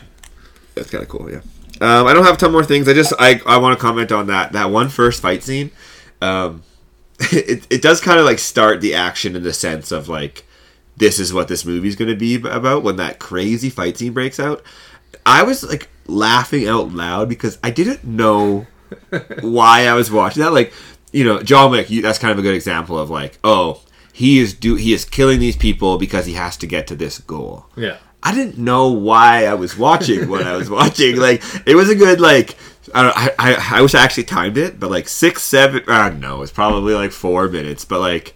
[0.76, 1.30] That's kind of cool.
[1.32, 1.41] Yeah.
[1.82, 2.88] Um, I don't have a ton more things.
[2.88, 5.71] I just I, I want to comment on that that one first fight scene.
[6.21, 6.63] Um,
[7.19, 10.45] it it does kind of like start the action in the sense of like
[10.97, 14.39] this is what this movie's going to be about when that crazy fight scene breaks
[14.39, 14.63] out.
[15.26, 18.67] I was like laughing out loud because I didn't know
[19.41, 20.53] why I was watching that.
[20.53, 20.73] Like,
[21.11, 21.89] you know, John Wick.
[21.89, 23.82] You, that's kind of a good example of like, oh,
[24.13, 27.19] he is do he is killing these people because he has to get to this
[27.19, 27.65] goal.
[27.76, 27.97] Yeah.
[28.26, 31.17] I didn't know why I was watching what I was watching.
[31.17, 32.57] Like it was a good like
[32.93, 36.09] I don't I, I I wish I actually timed it, but like six seven I
[36.09, 38.36] don't know it's probably like four minutes, but like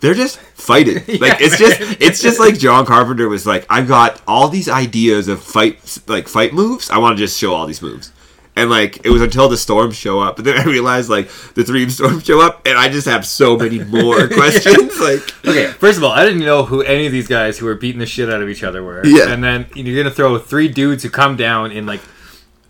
[0.00, 0.96] they're just fighting.
[1.20, 5.28] Like it's just it's just like John Carpenter was like I've got all these ideas
[5.28, 6.90] of fight like fight moves.
[6.90, 8.12] I want to just show all these moves.
[8.60, 11.64] And like it was until the storms show up, but then I realized like the
[11.64, 14.98] three storms show up, and I just have so many more questions.
[15.00, 17.74] Like Okay, first of all, I didn't know who any of these guys who were
[17.74, 19.04] beating the shit out of each other were.
[19.06, 19.30] Yeah.
[19.32, 22.00] And then you're gonna throw three dudes who come down in like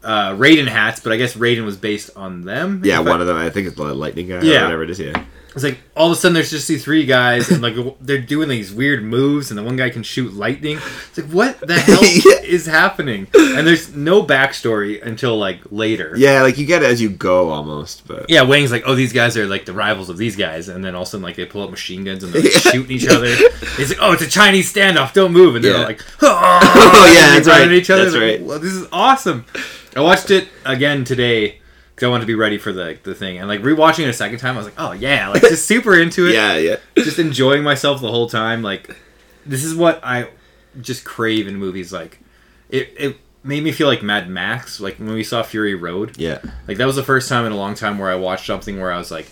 [0.02, 2.80] uh, Raiden hats, but I guess Raiden was based on them.
[2.84, 4.60] yeah, If I- one of them I think it's the lightning guy Yeah.
[4.60, 4.98] or whatever it is.
[5.00, 5.24] Yeah.
[5.54, 8.48] It's like all of a sudden there's just these three guys and like they're doing
[8.48, 10.76] these weird moves and the one guy can shoot lightning.
[11.08, 12.40] It's like what the hell Yeah.
[12.48, 13.26] is happening?
[13.34, 16.14] And there's no backstory until like later.
[16.16, 19.12] Yeah, like you get it as you go almost, but Yeah, Wang's like, oh, these
[19.12, 21.34] guys are like the rivals of these guys, and then all of a sudden, like
[21.36, 22.70] they pull out machine guns and they're like, Yeah.
[22.72, 23.26] shooting each other.
[23.76, 25.84] He's like, oh, it's a Chinese standoff, don't move, and they're Yeah.
[25.84, 28.04] like, oh, oh, yeah, and that's right, at each other.
[28.04, 28.42] that's Like, right.
[28.42, 29.44] Well, this is awesome.
[29.96, 31.59] I watched it again today
[32.00, 34.14] because I wanted to be ready for the the thing, and like rewatching it a
[34.14, 36.32] second time, I was like, oh yeah, like just super into it.
[36.32, 36.76] yeah, yeah.
[36.96, 38.62] just enjoying myself the whole time.
[38.62, 38.96] Like
[39.44, 40.30] this is what I
[40.80, 41.92] just crave in movies.
[41.92, 42.18] Like
[42.70, 44.80] it, it made me feel like Mad Max.
[44.80, 46.16] Like when we saw Fury Road.
[46.16, 46.38] Yeah.
[46.66, 48.92] Like that was the first time in a long time where I watched something where
[48.92, 49.30] I was like,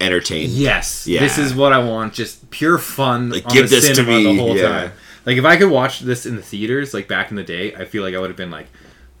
[0.00, 0.52] Entertained.
[0.52, 1.20] yes, Yeah.
[1.20, 2.14] this is what I want.
[2.14, 3.28] Just pure fun.
[3.30, 4.68] Like, on give the this to me, the whole yeah.
[4.68, 4.92] time.
[5.26, 7.84] Like if I could watch this in the theaters, like back in the day, I
[7.84, 8.68] feel like I would have been like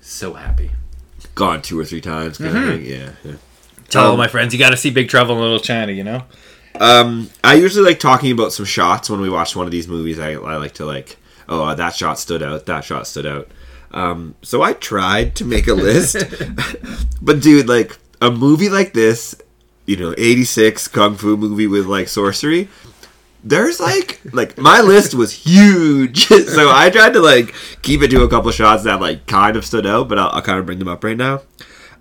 [0.00, 0.70] so happy.
[1.36, 2.38] Gone two or three times.
[2.38, 2.84] Thing.
[2.84, 3.10] Yeah.
[3.22, 3.32] yeah.
[3.88, 5.92] Tell all Um, my friends, you got to see Big Trouble in Little China.
[5.92, 6.24] You know?
[6.80, 10.18] Um, I usually like talking about some shots when we watch one of these movies.
[10.18, 11.16] I, I like to like,
[11.48, 12.66] oh, uh, that shot stood out.
[12.66, 13.48] That shot stood out.
[13.92, 16.16] Um, so I tried to make a list,
[17.22, 19.34] but dude, like a movie like this,
[19.86, 22.68] you know, '86 kung fu movie with like sorcery.
[23.48, 28.22] There's like like my list was huge, so I tried to like keep it to
[28.24, 30.80] a couple shots that like kind of stood out, but I'll, I'll kind of bring
[30.80, 31.42] them up right now.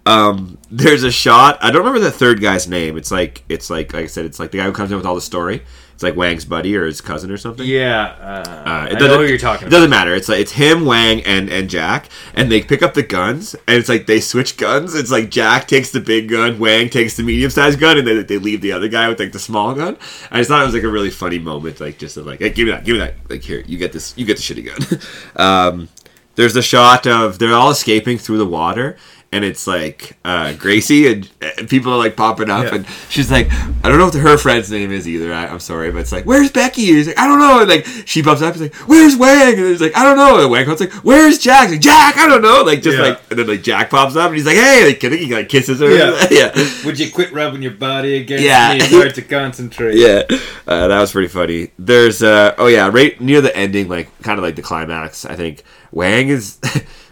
[0.08, 1.60] Um, there's a shot.
[1.62, 2.98] I don't remember the third guy's name.
[2.98, 5.06] It's like it's like like I said, it's like the guy who comes in with
[5.06, 5.62] all the story.
[5.96, 7.66] It's like Wang's buddy or his cousin or something.
[7.66, 8.16] Yeah.
[8.22, 9.78] Uh, Uh, I know who you're talking It about.
[9.78, 10.14] doesn't matter.
[10.14, 13.78] It's like it's him, Wang, and and Jack, and they pick up the guns, and
[13.78, 14.94] it's like they switch guns.
[14.94, 18.26] It's like Jack takes the big gun, Wang takes the medium sized gun, and then
[18.28, 19.96] they leave the other guy with like the small gun.
[20.32, 22.50] I just thought it was like a really funny moment, like just of like, hey,
[22.50, 24.66] give me that, give me that, like here, you get this, you get the shitty
[24.66, 25.00] gun.
[25.76, 25.90] um,
[26.36, 28.98] there's the shot of they're all escaping through the water.
[29.32, 32.76] And it's like uh, Gracie and, and people are like popping up, Yeah.
[32.76, 35.34] and she's like, I don't know what her friend's name is either.
[35.34, 36.88] I, I'm sorry, but it's like, where's Becky?
[36.88, 37.60] And he's like, I don't know.
[37.60, 39.56] And like she pops up, he's like, where's Wang?
[39.56, 40.40] And he's like, I don't know.
[40.42, 41.70] And Wang comes like, where's Jack?
[41.70, 42.62] Like, Jack, I don't know.
[42.64, 43.04] Like just Yeah.
[43.10, 45.34] like, and then like Jack pops up, and he's like, hey, like, I think he
[45.34, 45.90] like kisses her.
[45.94, 46.28] Yeah.
[46.32, 46.70] yeah.
[46.86, 48.74] Would you quit rubbing your body against Yeah.
[48.74, 48.80] me?
[48.86, 49.96] It's hard to concentrate.
[49.98, 50.22] Yeah,
[50.66, 51.72] uh, that was pretty funny.
[51.78, 55.26] There's, uh, oh yeah, right near the ending, like kind of like the climax.
[55.26, 56.58] I think Wang is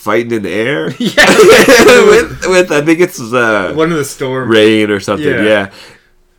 [0.00, 1.26] fighting in the air Yeah.
[2.08, 4.48] with, with I think it's uh, One of the storm.
[4.50, 5.28] rain or something.
[5.28, 5.42] Yeah.
[5.42, 5.72] Yeah.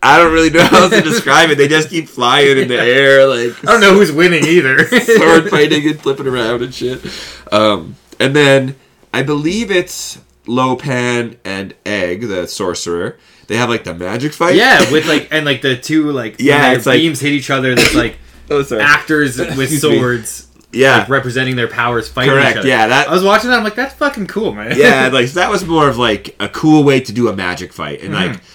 [0.04, 1.60] I don't really know how else to describe it.
[1.60, 4.84] They just keep flying in the air, like I don't know who's winning either.
[5.00, 7.06] sword fighting and flipping around and shit.
[7.52, 8.76] Um, and then
[9.14, 13.20] I believe it's Lopan and Egg, the sorcerer.
[13.46, 14.56] They have like the magic fight.
[14.56, 17.76] yeah, with like and like the two like Yeah, it's like- beams hit each other.
[17.76, 18.18] There's like
[18.50, 20.48] Oh, actors with swords.
[20.48, 20.51] me.
[20.74, 21.00] Yeah.
[21.00, 22.68] like, representing their powers fighting Correct, each other.
[22.68, 23.58] yeah, that- I was watching that.
[23.58, 24.78] I'm like, that's fucking cool, man.
[24.78, 28.02] yeah, like that was more of like a cool way to do a magic fight,
[28.02, 28.46] and like mm-hmm.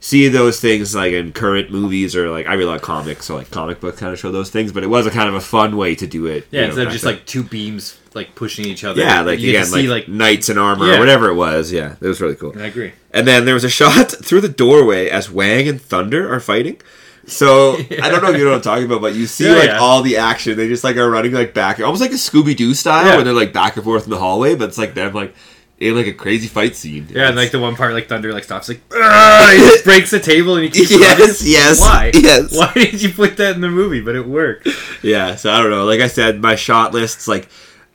[0.00, 3.50] see those things like in current movies or like I really like comics, so like
[3.50, 5.76] comic books kind of show those things, but it was a kind of a fun
[5.76, 6.46] way to do it.
[6.50, 6.60] yeah.
[6.60, 9.00] you know, Instead of just like two beams like pushing each other.
[9.00, 10.08] yeah, like you again, to see like, like.
[10.08, 10.96] knights in armor Yeah.
[10.96, 11.72] or whatever it was.
[11.72, 12.52] Yeah, it was really cool.
[12.58, 12.92] I agree.
[13.10, 16.78] And then there was a shot through the doorway as Wang and Thunder are fighting.
[17.26, 19.52] So I don't know if you know what I'm talking about, but you see Yeah,
[19.54, 19.78] like yeah.
[19.78, 20.56] all the action.
[20.56, 23.14] They just like are running like back, almost like a Scooby Doo style, Yeah.
[23.16, 24.54] where they're like back and forth in the hallway.
[24.54, 25.34] But it's like them like
[25.78, 27.08] in like a crazy fight scene.
[27.10, 30.10] Yeah, and like the one part, like Thunder, like stops, like "Ugh," he just breaks
[30.10, 31.06] the table and he keeps running.
[31.18, 32.10] yes, yes, Why?
[32.14, 32.56] yes.
[32.56, 34.00] Why did you put that in the movie?
[34.00, 34.68] But it worked.
[35.02, 35.84] Yeah, so I don't know.
[35.84, 37.48] Like I said, my shot lists like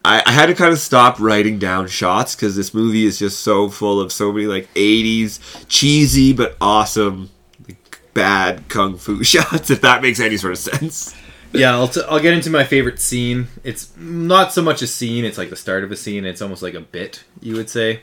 [0.05, 3.39] I, I had to kind of stop writing down shots because this movie is just
[3.39, 7.29] so full of so many like '80s cheesy but awesome
[8.17, 9.69] bad kung fu shots.
[9.69, 11.15] If that makes any sort of sense.
[11.53, 13.47] Yeah, I'll, t- I'll get into my favorite scene.
[13.63, 16.25] It's not so much a scene; it's like the start of a scene.
[16.25, 18.01] It's almost like a bit, you would say.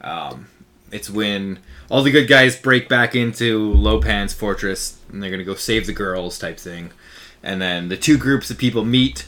[0.00, 0.48] Um,
[0.90, 5.54] it's when all the good guys break back into Lopan's fortress, and they're gonna go
[5.54, 6.90] save the girls, type thing.
[7.42, 9.26] And then the two groups of people meet,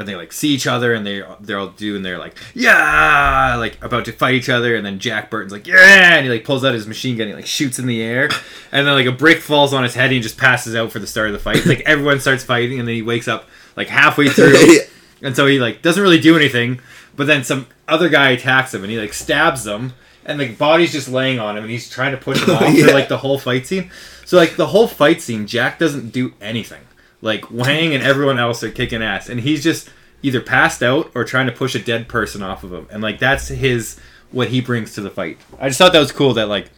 [0.00, 3.82] and they like see each other, and they they're all doing they're like yeah, like
[3.84, 4.74] about to fight each other.
[4.74, 7.30] And then Jack Burton's like yeah, and he like pulls out his machine gun, and
[7.30, 8.24] he like shoots in the air,
[8.72, 10.98] and then like a brick falls on his head, and he just passes out for
[10.98, 11.64] the start of the fight.
[11.66, 13.46] Like everyone starts fighting, and then he wakes up
[13.76, 14.54] like halfway through.
[15.22, 16.80] And so he like doesn't really do anything,
[17.14, 19.92] but then some other guy attacks him and he like stabs him
[20.24, 22.86] and the body's just laying on him and he's trying to push him off Yeah.
[22.86, 23.90] for like the whole fight scene.
[24.24, 26.80] So like the whole fight scene, Jack doesn't do anything.
[27.22, 29.90] Like Wang and everyone else are kicking ass and he's just
[30.22, 32.86] either passed out or trying to push a dead person off of him.
[32.90, 33.98] And like that's his
[34.30, 35.38] what he brings to the fight.
[35.58, 36.70] I just thought that was cool that like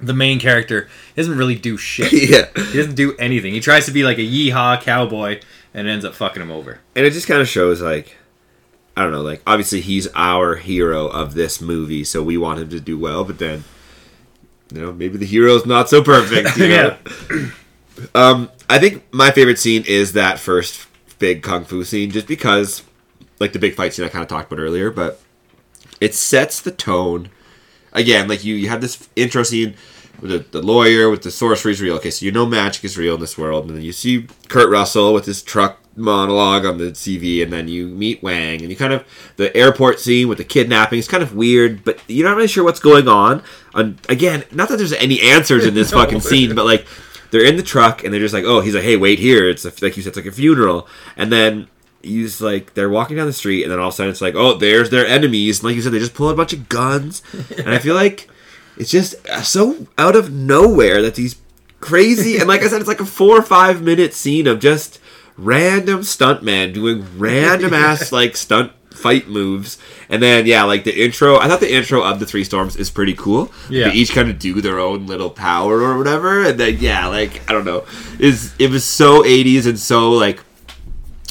[0.00, 2.12] the main character doesn't really do shit.
[2.30, 3.54] yeah, He doesn't do anything.
[3.54, 5.40] He tries to be like a yeehaw cowboy
[5.72, 6.80] and ends up fucking him over.
[6.96, 8.16] and it just kind of shows like
[8.96, 12.68] I don't know, like obviously he's our hero of this movie, so we want him
[12.70, 13.24] to do well.
[13.24, 13.64] But then,
[14.70, 16.58] you know, maybe the hero's not so perfect.
[16.58, 16.96] Know?
[18.14, 20.86] Um, I think my favorite scene is that first
[21.18, 22.82] big kung fu scene, just because,
[23.38, 25.20] like the big fight scene I kind of talked about earlier, but
[26.00, 27.30] it sets the tone.
[27.92, 29.74] Again, like you, you have this intro scene
[30.20, 31.96] with the, the lawyer with the sorcery's real.
[31.96, 34.70] Okay, so you know magic is real in this world, and then you see Kurt
[34.70, 38.76] Russell with his truck monologue on the TV, and then you meet Wang, and you
[38.76, 39.04] kind of
[39.36, 42.64] the airport scene with the kidnapping is kind of weird, but you're not really sure
[42.64, 43.42] what's going on.
[43.74, 45.98] And again, not that there's any answers in this No.
[46.02, 46.86] fucking scene, but like
[47.32, 49.48] they're in the truck and they're just like, oh, he's like, hey, wait here.
[49.48, 51.68] It's a, like you said, it's like a funeral, and then.
[52.04, 54.34] He's like they're walking down the street, and then all of a sudden it's like,
[54.34, 55.60] oh, there's their enemies.
[55.60, 57.22] And like you said, they just pull out a bunch of guns,
[57.56, 58.28] and I feel like
[58.76, 59.14] it's just
[59.44, 61.36] so out of nowhere that these
[61.78, 64.98] crazy and like I said, it's like a four or five minute scene of just
[65.36, 68.72] random stuntman doing random ass like stunt
[69.02, 69.78] fight moves.
[70.08, 71.38] And then yeah, like the intro.
[71.38, 73.52] I thought the intro of the Three Storms is pretty cool.
[73.68, 73.88] Yeah.
[73.88, 76.44] They each kind of do their own little power or whatever.
[76.44, 77.84] And then yeah, like I don't know,
[78.18, 80.40] is it was so 80s and so like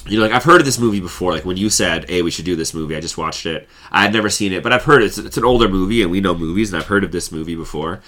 [0.07, 1.31] you know, like I've heard of this movie before.
[1.31, 3.69] Like when you said, "Hey, we should do this movie," I just watched it.
[3.91, 5.05] I had never seen it, but I've heard it.
[5.05, 7.55] it's, it's an older movie, and we know movies, and I've heard of this movie
[7.55, 8.01] before.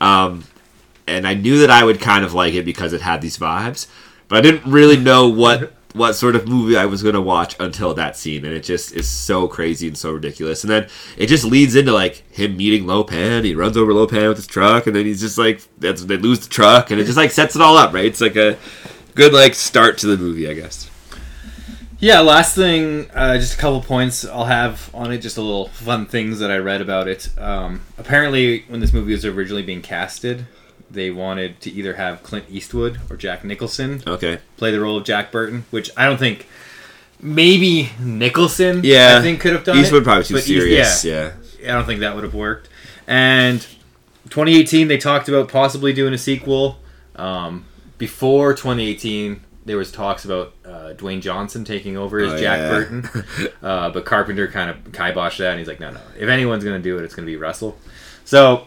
[0.00, 0.44] Um,
[1.06, 3.88] and I knew that I would kind of like it because it had these vibes,
[4.28, 7.94] but I didn't really know what what sort of movie I was to watch until
[7.94, 10.62] that scene, and it just is so crazy and so ridiculous.
[10.62, 13.44] And then it just leads into like him meeting Lopan.
[13.44, 16.40] He runs over Lopan with his truck, and then he's just like that's they lose
[16.40, 17.92] the truck, and it just like sets it all up.
[17.92, 18.06] Right?
[18.06, 18.58] It's like a
[19.14, 20.88] good like start to the movie, I guess.
[21.98, 25.68] Yeah, last thing, uh, just a couple points I'll have on it, just a little
[25.68, 27.28] fun things that I read about it.
[27.36, 30.46] Um, apparently, when this movie was originally being casted,
[30.90, 34.38] they wanted to either have Clint Eastwood or Jack Nicholson Okay.
[34.56, 36.46] play the role of Jack Burton, which I don't think.
[37.22, 40.04] Maybe Nicholson, Yeah, I think could have done Eastwood it.
[40.04, 41.04] probably too but East- serious.
[41.04, 41.32] yeah,
[41.62, 41.70] yeah.
[41.70, 42.68] I don't think that would have worked.
[43.06, 43.60] And
[44.30, 46.78] 2018, they talked about possibly doing a sequel.
[47.16, 47.66] Um,
[47.98, 52.70] before 2018, there was talks about uh, Dwayne Johnson taking over as Oh, Jack yeah.
[52.70, 53.08] Burton,
[53.62, 56.00] uh, but Carpenter kind of kiboshed that, and he's like, no, no.
[56.18, 57.76] If anyone's gonna do it, it's gonna be Russell.
[58.24, 58.66] So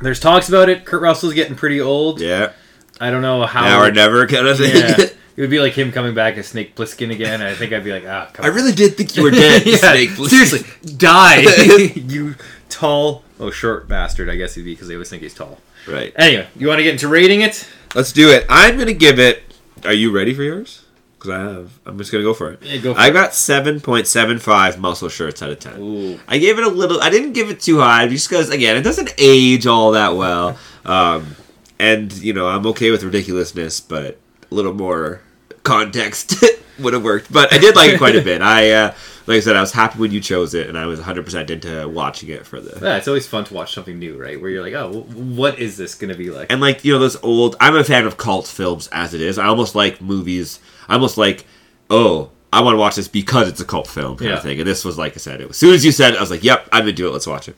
[0.00, 0.84] there's talks about it.
[0.84, 2.20] Kurt Russell's getting pretty old.
[2.20, 2.52] Yeah.
[3.00, 3.62] I don't know how.
[3.62, 4.76] Now or never kind of thing.
[4.76, 5.06] Yeah.
[5.36, 7.42] It would be like him coming back as Snake Plissken again.
[7.42, 9.76] I think I'd be like, ah, come I really did think you were dead, Yeah,
[9.76, 10.08] Snake.
[10.12, 10.28] Plissken.
[10.30, 11.40] Seriously, die,
[11.94, 12.36] you
[12.70, 14.30] tall, oh short bastard.
[14.30, 15.58] I guess he'd be because they always think he's tall.
[15.86, 16.14] Right.
[16.16, 17.68] Anyway, you want to get into rating it?
[17.94, 18.46] Let's do it.
[18.48, 19.42] I'm gonna give it.
[19.84, 20.85] Are you ready for yours?
[21.26, 21.78] Because I have.
[21.86, 22.62] I'm just gonna go for it.
[22.62, 23.12] Yeah, go for I it.
[23.12, 25.80] got seven point seven five muscle shirts out of ten.
[25.80, 27.02] Ooh, I gave it a little.
[27.02, 30.56] I didn't give it too high just because again it doesn't age all that well.
[30.86, 31.34] Um,
[31.80, 34.20] and you know I'm okay with ridiculousness, but
[34.52, 35.20] a little more
[35.64, 36.36] context
[36.78, 37.32] would have worked.
[37.32, 38.40] But I did like it quite a bit.
[38.40, 38.94] I uh,
[39.26, 41.50] like I said, I was happy when you chose it, and I was 100 percent
[41.50, 42.78] into watching it for the.
[42.84, 44.40] yeah, it's always fun to watch something new, right?
[44.40, 46.52] Where you're like, oh, what is this gonna be like?
[46.52, 47.56] And like you know those old.
[47.58, 49.38] I'm a fan of cult films as it is.
[49.38, 50.60] I almost like movies.
[50.88, 51.46] I almost like
[51.90, 52.30] oh.
[52.52, 54.36] I want to watch this because it's a cult film kind Yeah.
[54.36, 54.58] of thing.
[54.58, 56.20] And this was like I said, it was, as soon as you said, it, I
[56.20, 57.10] was like, "Yep, I'm into it.
[57.10, 57.56] Let's watch it."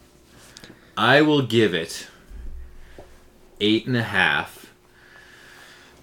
[0.97, 2.09] I will give it
[3.61, 4.73] eight and a half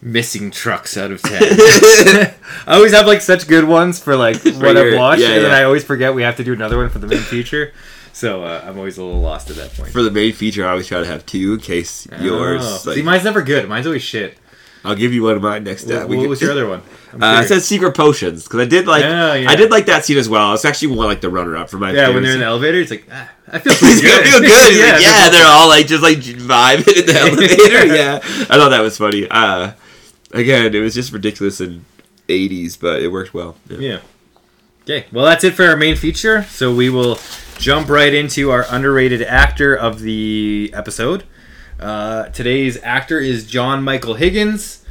[0.01, 1.41] missing trucks out of ten.
[2.67, 5.51] I always have like such good ones for like what I've watched, yeah, and then.
[5.51, 7.73] I always forget we have to do another one for the main feature.
[8.13, 9.91] So uh, I'm always a little lost at that point.
[9.91, 12.61] For the main feature, I always try to have two in case yours.
[12.63, 12.81] Oh.
[12.85, 13.67] like- See, mine's never good.
[13.67, 14.37] Mine's always shit.
[14.85, 16.07] I'll give you one of mine next What, time.
[16.07, 16.81] We what can- was your other one?
[17.15, 19.05] Uh, I said secret potions because I did like.
[19.05, 19.49] Oh, yeah.
[19.49, 20.53] I did like that scene as well.
[20.53, 21.91] It's actually one like the runner up for my.
[21.93, 24.25] yeah, when they're in the elevator, it's like ah, I feel pretty good.
[24.25, 24.75] feel good.
[24.77, 27.85] Yeah, like, yeah, they're all like just like vibing in the elevator.
[27.95, 29.29] yeah, I thought that was funny.
[29.31, 29.71] Uh,
[30.33, 31.85] again, it was just ridiculous in
[32.27, 33.55] '80s, but it worked well.
[33.69, 33.77] Yeah.
[33.77, 33.99] Yeah.
[34.83, 36.43] Okay, well, that's it for our main feature.
[36.49, 37.17] So we will
[37.57, 41.23] jump right into our underrated actor of the episode.
[41.79, 44.83] Uh, today's actor is John Michael Higgins.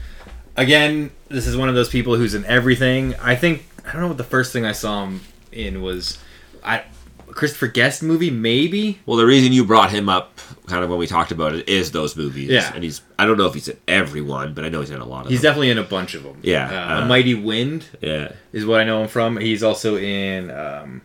[0.57, 3.14] Again, this is one of those people who's in everything.
[3.16, 5.20] I think I don't know what the first thing I saw him
[5.51, 6.18] in was,
[6.62, 6.85] I
[7.28, 9.01] Christopher Guest movie maybe.
[9.07, 11.91] Well, the reason you brought him up, kind of when we talked about it, is
[11.91, 12.51] those movies.
[12.51, 12.70] Yeah.
[12.74, 13.01] and he's.
[13.18, 15.24] I don't know if he's in every one, but I know he's in a lot
[15.24, 15.51] of He's them.
[15.51, 16.39] definitely in a bunch of them.
[16.43, 19.39] Yeah, uh, uh, A Mighty Wind yeah, is what I know him from.
[19.39, 21.03] He's also in um,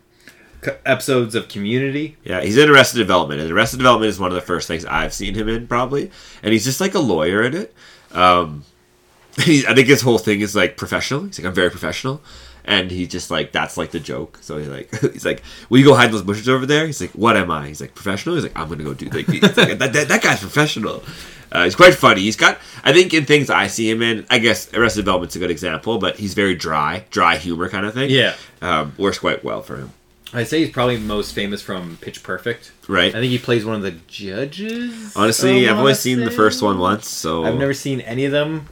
[0.86, 2.18] episodes of Community.
[2.24, 2.41] yeah.
[2.41, 5.36] He's in Arrested Development, and Arrested Development is one of the first things I've seen
[5.36, 6.12] him in, probably.
[6.43, 7.74] And he's just like a lawyer in it.
[8.12, 8.64] Um,
[9.39, 11.24] he, I think his whole thing is like professional.
[11.24, 12.22] He's like, I'm very professional.
[12.66, 14.38] And he just like that's like the joke.
[14.41, 16.86] So he's like he's like, Will you go hide in those bushes over there?
[16.86, 17.68] He's like, What am I?
[17.68, 18.36] He's like, professional?
[18.36, 21.03] He's like, I'm gonna go do like, like that, that, that guy's professional.
[21.51, 22.22] Uh, he's quite funny.
[22.22, 25.39] He's got I think in things I see him in, I guess Arrested Development's a
[25.39, 28.12] good example, but he's very dry, dry humor kind of thing.
[28.12, 28.36] Yeah.
[28.62, 29.91] Um, works quite well for him.
[30.34, 32.71] I'd say he's probably most famous from Pitch Perfect.
[32.88, 33.09] Right.
[33.09, 35.15] I think he plays one of the judges.
[35.15, 38.67] Honestly, I've only seen the first one once, so I've never seen any of them.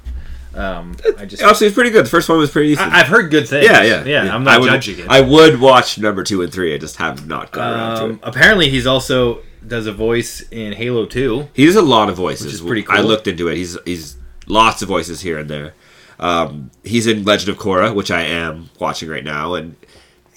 [0.53, 2.05] Um, I just Honestly, it's pretty good.
[2.05, 2.91] The first one was pretty decent.
[2.91, 3.65] I, have heard good things.
[3.65, 4.35] yeah, yeah, yeah.
[4.35, 5.07] I'm not I would, judging it.
[5.07, 6.73] I would watch number two and three.
[6.73, 8.19] I just have not got around to um, it.
[8.23, 11.49] apparently, he's also does a voice in Halo Two.
[11.53, 12.97] He does a lot of voices, Which is pretty cool.
[12.97, 13.57] I looked into it.
[13.57, 15.73] He's he's lots of voices here and there.
[16.19, 19.75] Um, he's in Legend of Korra, which I am watching right now, and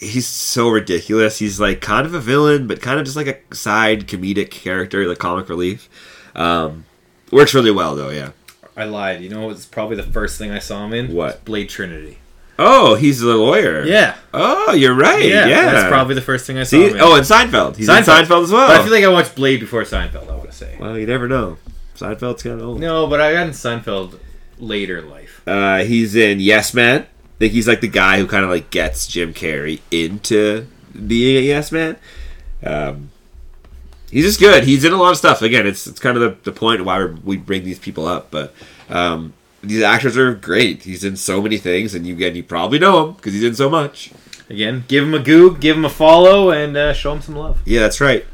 [0.00, 1.38] he's so ridiculous.
[1.38, 5.06] He's like kind of a villain, but kind of just like a side comedic character,
[5.06, 5.88] like comic relief.
[6.34, 6.84] Um,
[7.30, 8.10] works really well though.
[8.10, 8.30] Yeah.
[8.76, 9.20] I lied.
[9.20, 11.12] You know, it's probably the first thing I saw him in.
[11.14, 11.44] What?
[11.44, 12.18] Blade Trinity.
[12.58, 13.84] Oh, he's the lawyer.
[13.84, 15.24] Yeah, Oh, you're right.
[15.24, 15.46] Yeah.
[15.72, 16.88] That's probably the first thing I saw See?
[16.88, 17.00] him in.
[17.00, 17.76] Oh, and Seinfeld.
[17.76, 18.24] He's in Seinfeld.
[18.26, 18.68] Seinfeld as well.
[18.68, 20.28] but I feel like I watched Blade before Seinfeld.
[20.30, 20.76] I want to say.
[20.78, 21.56] well, you never know.
[21.96, 22.80] Seinfeld's kind of old.
[22.80, 24.18] No, but I got in Seinfeld
[24.58, 25.42] later in life.
[25.46, 27.06] Uh, he's in Yes Man.
[27.40, 31.40] Think he's like the guy who kind of like gets Jim Carrey into being a
[31.40, 31.96] yes man.
[32.62, 33.10] Um,
[34.10, 34.64] he's just good.
[34.64, 35.40] He's in a lot of stuff.
[35.40, 38.54] Again, it's it's kind of the, the point why we bring these people up, but
[38.90, 39.32] um,
[39.62, 40.82] these actors are great.
[40.82, 43.54] He's in so many things, and you again you probably know him because he's in
[43.54, 44.12] so much.
[44.50, 47.62] Again, give him a goog, give him a follow, and uh, show him some love.
[47.64, 48.26] Yeah, that's right.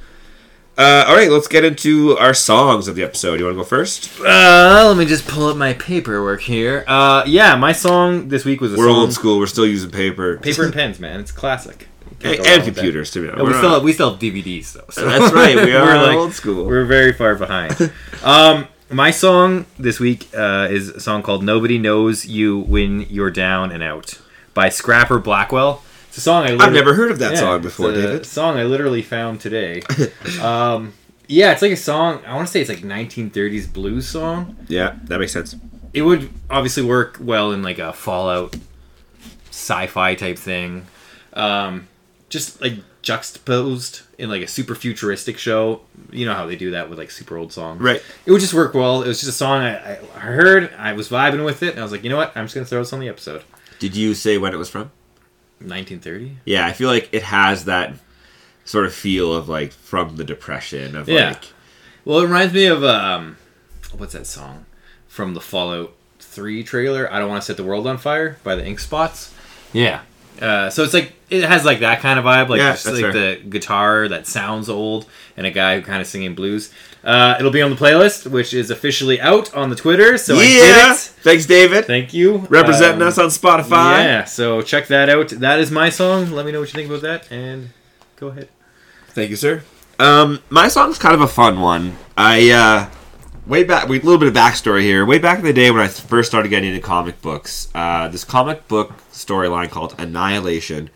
[0.79, 3.39] Uh, all right, let's get into our songs of the episode.
[3.41, 4.11] You want to go first?
[4.20, 6.85] Uh, let me just pull up my paperwork here.
[6.87, 8.97] Uh, yeah, my song this week was a We're song.
[8.97, 9.39] old school.
[9.39, 10.37] We're still using paper.
[10.37, 11.18] Paper and pens, man.
[11.20, 11.89] It's classic.
[12.11, 12.81] and, Can't go wrong and with that.
[12.81, 13.33] computers too.
[13.35, 14.85] No, we still have, we still have DVDs though.
[14.91, 15.07] So.
[15.09, 15.57] That's right.
[15.57, 16.66] We are We're, like- old school.
[16.66, 17.91] We're very far behind.
[18.22, 23.31] um, my song this week uh, is a song called "Nobody Knows You When You're
[23.31, 24.20] Down and Out"
[24.53, 25.83] by Scrapper Blackwell.
[26.17, 28.25] It's a song I I've never heard of that Yeah, song before, it's a David.
[28.25, 29.83] Song I literally found today.
[30.43, 30.95] um,
[31.29, 32.23] yeah, it's like a song.
[32.27, 34.57] I want to say it's like 1930s blues song.
[34.67, 35.57] Yeah, that makes sense.
[35.93, 38.57] It would obviously work well in like a Fallout
[39.51, 40.87] sci-fi type thing.
[41.35, 41.87] Um,
[42.31, 45.83] just like juxtaposed in like a super futuristic show.
[46.11, 47.83] You know how they do that with like super old songs.
[47.83, 48.03] Right.
[48.25, 49.03] It would just work well.
[49.03, 50.73] It was just a song I, I heard.
[50.79, 52.35] I was vibing with it, and I was like, you know what?
[52.35, 53.45] I'm just gonna throw this on the episode.
[53.79, 54.91] Did you say when it was from?
[55.61, 56.36] 1930.
[56.44, 57.94] Yeah, I feel like it has that
[58.64, 61.30] sort of feel of like from the depression of Yeah.
[61.30, 61.44] like
[62.04, 63.36] Well, it reminds me of um,
[63.96, 64.66] what's that song
[65.09, 67.11] from the Fallout Three trailer?
[67.12, 69.32] I don't want to set the world on fire by the Ink Spots.
[69.72, 70.00] Yeah.
[70.40, 73.00] Uh, so it's like it has like that kind of vibe, like Yeah, just like
[73.00, 73.12] fair.
[73.12, 76.70] the guitar that sounds old, and a guy who kind of singing blues.
[77.07, 80.18] Uh, it'll be on the playlist, which is officially out on the Twitter.
[80.18, 80.92] So I yeah.
[80.92, 80.98] it.
[80.98, 81.84] Thanks, David.
[81.84, 83.98] Thank you, Representing Um, us on Spotify.
[84.04, 85.28] Yeah, so check that out.
[85.28, 86.32] That is my song.
[86.32, 87.70] Let me know what you think about that, and
[88.16, 88.48] go ahead.
[89.11, 89.62] Thank you, sir.
[90.00, 91.96] Um, my song's kind of a fun one.
[92.16, 92.90] I uh,
[93.46, 95.07] way back, a little bit of backstory here.
[95.07, 98.24] Way back in the day when I first started getting into comic books, uh, this
[98.24, 100.90] comic book storyline called Annihilation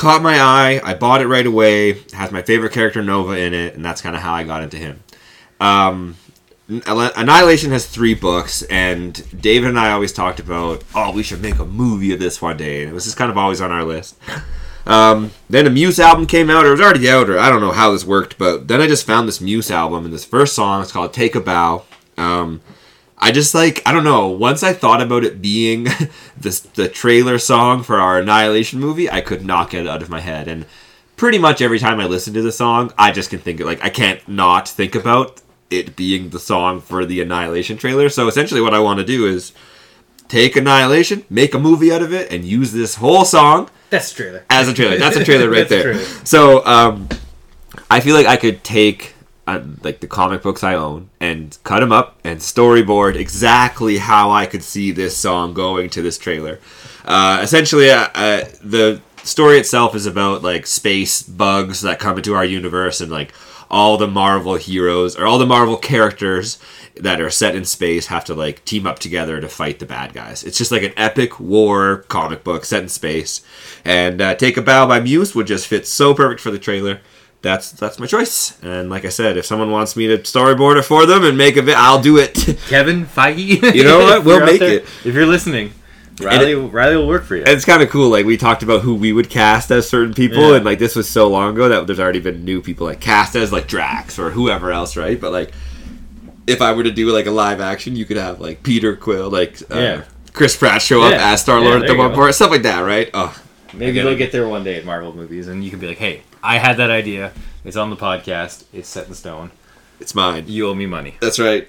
[0.00, 0.80] caught my eye.
[0.82, 1.90] I bought it right away.
[1.90, 4.62] It has my favorite character Nova in it, and that's kind of how I got
[4.62, 5.02] into him.
[5.60, 6.16] Um,
[6.68, 11.58] Annihilation has three books, and David and I always talked about, oh, we should make
[11.58, 13.84] a movie of this one day, and it was just kind of always on our
[13.84, 14.16] list.
[14.86, 17.60] Um, then a Muse album came out, or it was already out, or I don't
[17.60, 20.54] know how this worked, but then I just found this Muse album, and this first
[20.54, 21.84] song is called "Take a Bow."
[22.16, 22.60] Um,
[23.18, 24.28] I just like I don't know.
[24.28, 25.88] Once I thought about it being
[26.36, 30.08] this the trailer song for our Annihilation movie, I could not get it out of
[30.08, 30.64] my head, and
[31.16, 33.84] pretty much every time I listen to the song, I just can think it like
[33.84, 38.08] I can't not think about it being the song for the Annihilation trailer.
[38.08, 39.52] So essentially, what I want to do is
[40.28, 44.16] take Annihilation, make a movie out of it, and use this whole song That's the
[44.22, 44.44] trailer.
[44.50, 44.98] as a trailer.
[44.98, 45.82] That's a trailer right That's there.
[45.94, 46.04] trailer.
[46.24, 47.08] So um,
[47.90, 49.14] I feel like I could take
[49.46, 54.30] uh, like the comic books I own and cut them up and storyboard exactly how
[54.30, 56.60] I could see this song going to this trailer.
[57.04, 62.34] Uh, essentially, uh, uh, the story itself is about like space bugs that come into
[62.34, 63.32] our universe and like
[63.70, 66.58] all the Marvel heroes or all the Marvel characters
[66.96, 70.12] that are set in space have to like team up together to fight the bad
[70.12, 70.42] guys.
[70.44, 73.42] It's just like an epic war comic book set in space.
[73.84, 77.00] And uh, Take a Bow by Muse would just fit so perfect for the trailer.
[77.42, 78.62] That's that's my choice.
[78.62, 81.56] And like I said, if someone wants me to storyboard it for them and make
[81.56, 82.34] a bit, I'll do it.
[82.68, 83.74] Kevin Feige.
[83.74, 84.24] You know what?
[84.26, 84.82] We'll make there- it.
[85.04, 85.72] If you're listening,
[86.20, 87.42] Riley, Riley will work for you.
[87.42, 88.08] And it's kind of cool.
[88.10, 90.56] Like we talked about who we would cast as certain people, Yeah.
[90.56, 93.34] and like this was so long ago that there's already been new people like cast
[93.36, 95.20] as like Drax or whoever else, right?
[95.20, 95.52] But like,
[96.46, 99.30] if I were to do like a live action, you could have like Peter Quill,
[99.30, 100.04] like uh, Yeah.
[100.32, 101.32] Chris Pratt show up Yeah.
[101.32, 102.16] as Star Yeah, Lord at there the you one go.
[102.16, 103.10] part, stuff like that, right?
[103.14, 103.36] Oh,
[103.72, 106.22] Maybe they'll get there one day at Marvel movies, and you can be like, "Hey,
[106.42, 107.30] I had that idea.
[107.64, 108.64] It's on the podcast.
[108.72, 109.52] It's set in stone.
[110.00, 110.44] it's mine.
[110.48, 111.68] You owe me money." That's right.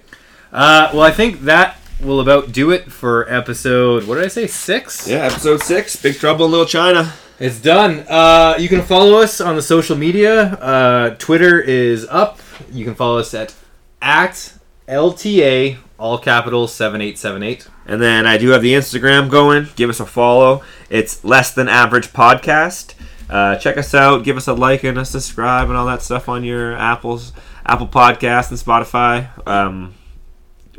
[0.52, 4.06] Uh, well, I think that will about do it for episode.
[4.08, 4.48] What did I say?
[4.48, 5.08] Six.
[5.08, 7.14] Yeah, episode six, Big Trouble in Little China.
[7.40, 8.06] It's done.
[8.08, 10.44] Uh, you can follow us on the social media.
[10.56, 12.40] Uh, Twitter is up.
[12.72, 13.56] You can follow us at
[14.02, 14.54] at
[14.88, 17.68] LTA all capitals seven eight seven eight.
[17.86, 19.68] And then I do have the Instagram going.
[19.76, 20.64] Give us a follow.
[20.90, 22.96] It's Less Than Average Podcast.
[23.30, 24.24] Uh, check us out.
[24.24, 27.32] Give us a like and a subscribe and all that stuff on your Apple's
[27.66, 29.30] Apple Podcast and Spotify.
[29.48, 29.94] Um,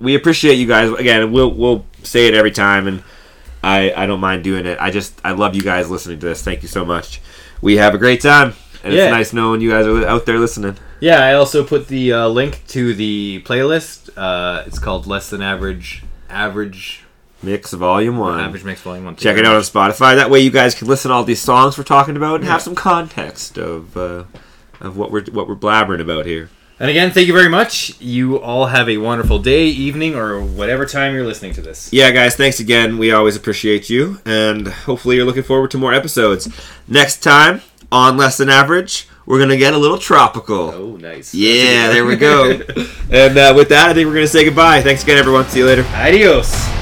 [0.03, 0.91] we appreciate you guys.
[0.93, 3.03] Again, we'll we'll say it every time, and
[3.63, 4.79] I I don't mind doing it.
[4.81, 6.43] I just I love you guys listening to this.
[6.43, 7.21] Thank you so much.
[7.61, 9.05] We have a great time, and Yeah.
[9.05, 10.77] it's nice knowing you guys are out there listening.
[11.01, 14.11] Yeah, I also put the uh, link to the playlist.
[14.17, 17.05] Uh, it's called Less Than Average Average
[17.43, 18.39] Mix Volume One.
[18.41, 19.17] Average Mix Volume One.
[19.17, 20.15] Check it out on Spotify.
[20.17, 22.53] That way, you guys can listen to all these songs we're talking about and Yeah.
[22.53, 24.25] have some context of uh,
[24.81, 26.51] of what we're what we're blabbering about here.
[26.83, 27.93] And again, thank you very much.
[28.01, 31.93] You all have a wonderful day, evening, or whatever time you're listening to this.
[31.93, 32.99] Yeah, guys, thanks again.
[32.99, 36.49] We always appreciate you, and hopefully you're looking forward to more episodes.
[36.89, 37.63] Next time
[37.93, 40.73] on Less Than Average, we're gonna get a little tropical.
[40.73, 41.33] Oh, nice.
[41.33, 42.51] Yeah, there we go.
[43.13, 44.83] and uh, with that, I think we're gonna say goodbye.
[44.83, 45.45] Thanks again, everyone.
[45.45, 45.85] See you later.
[45.95, 46.82] Adios.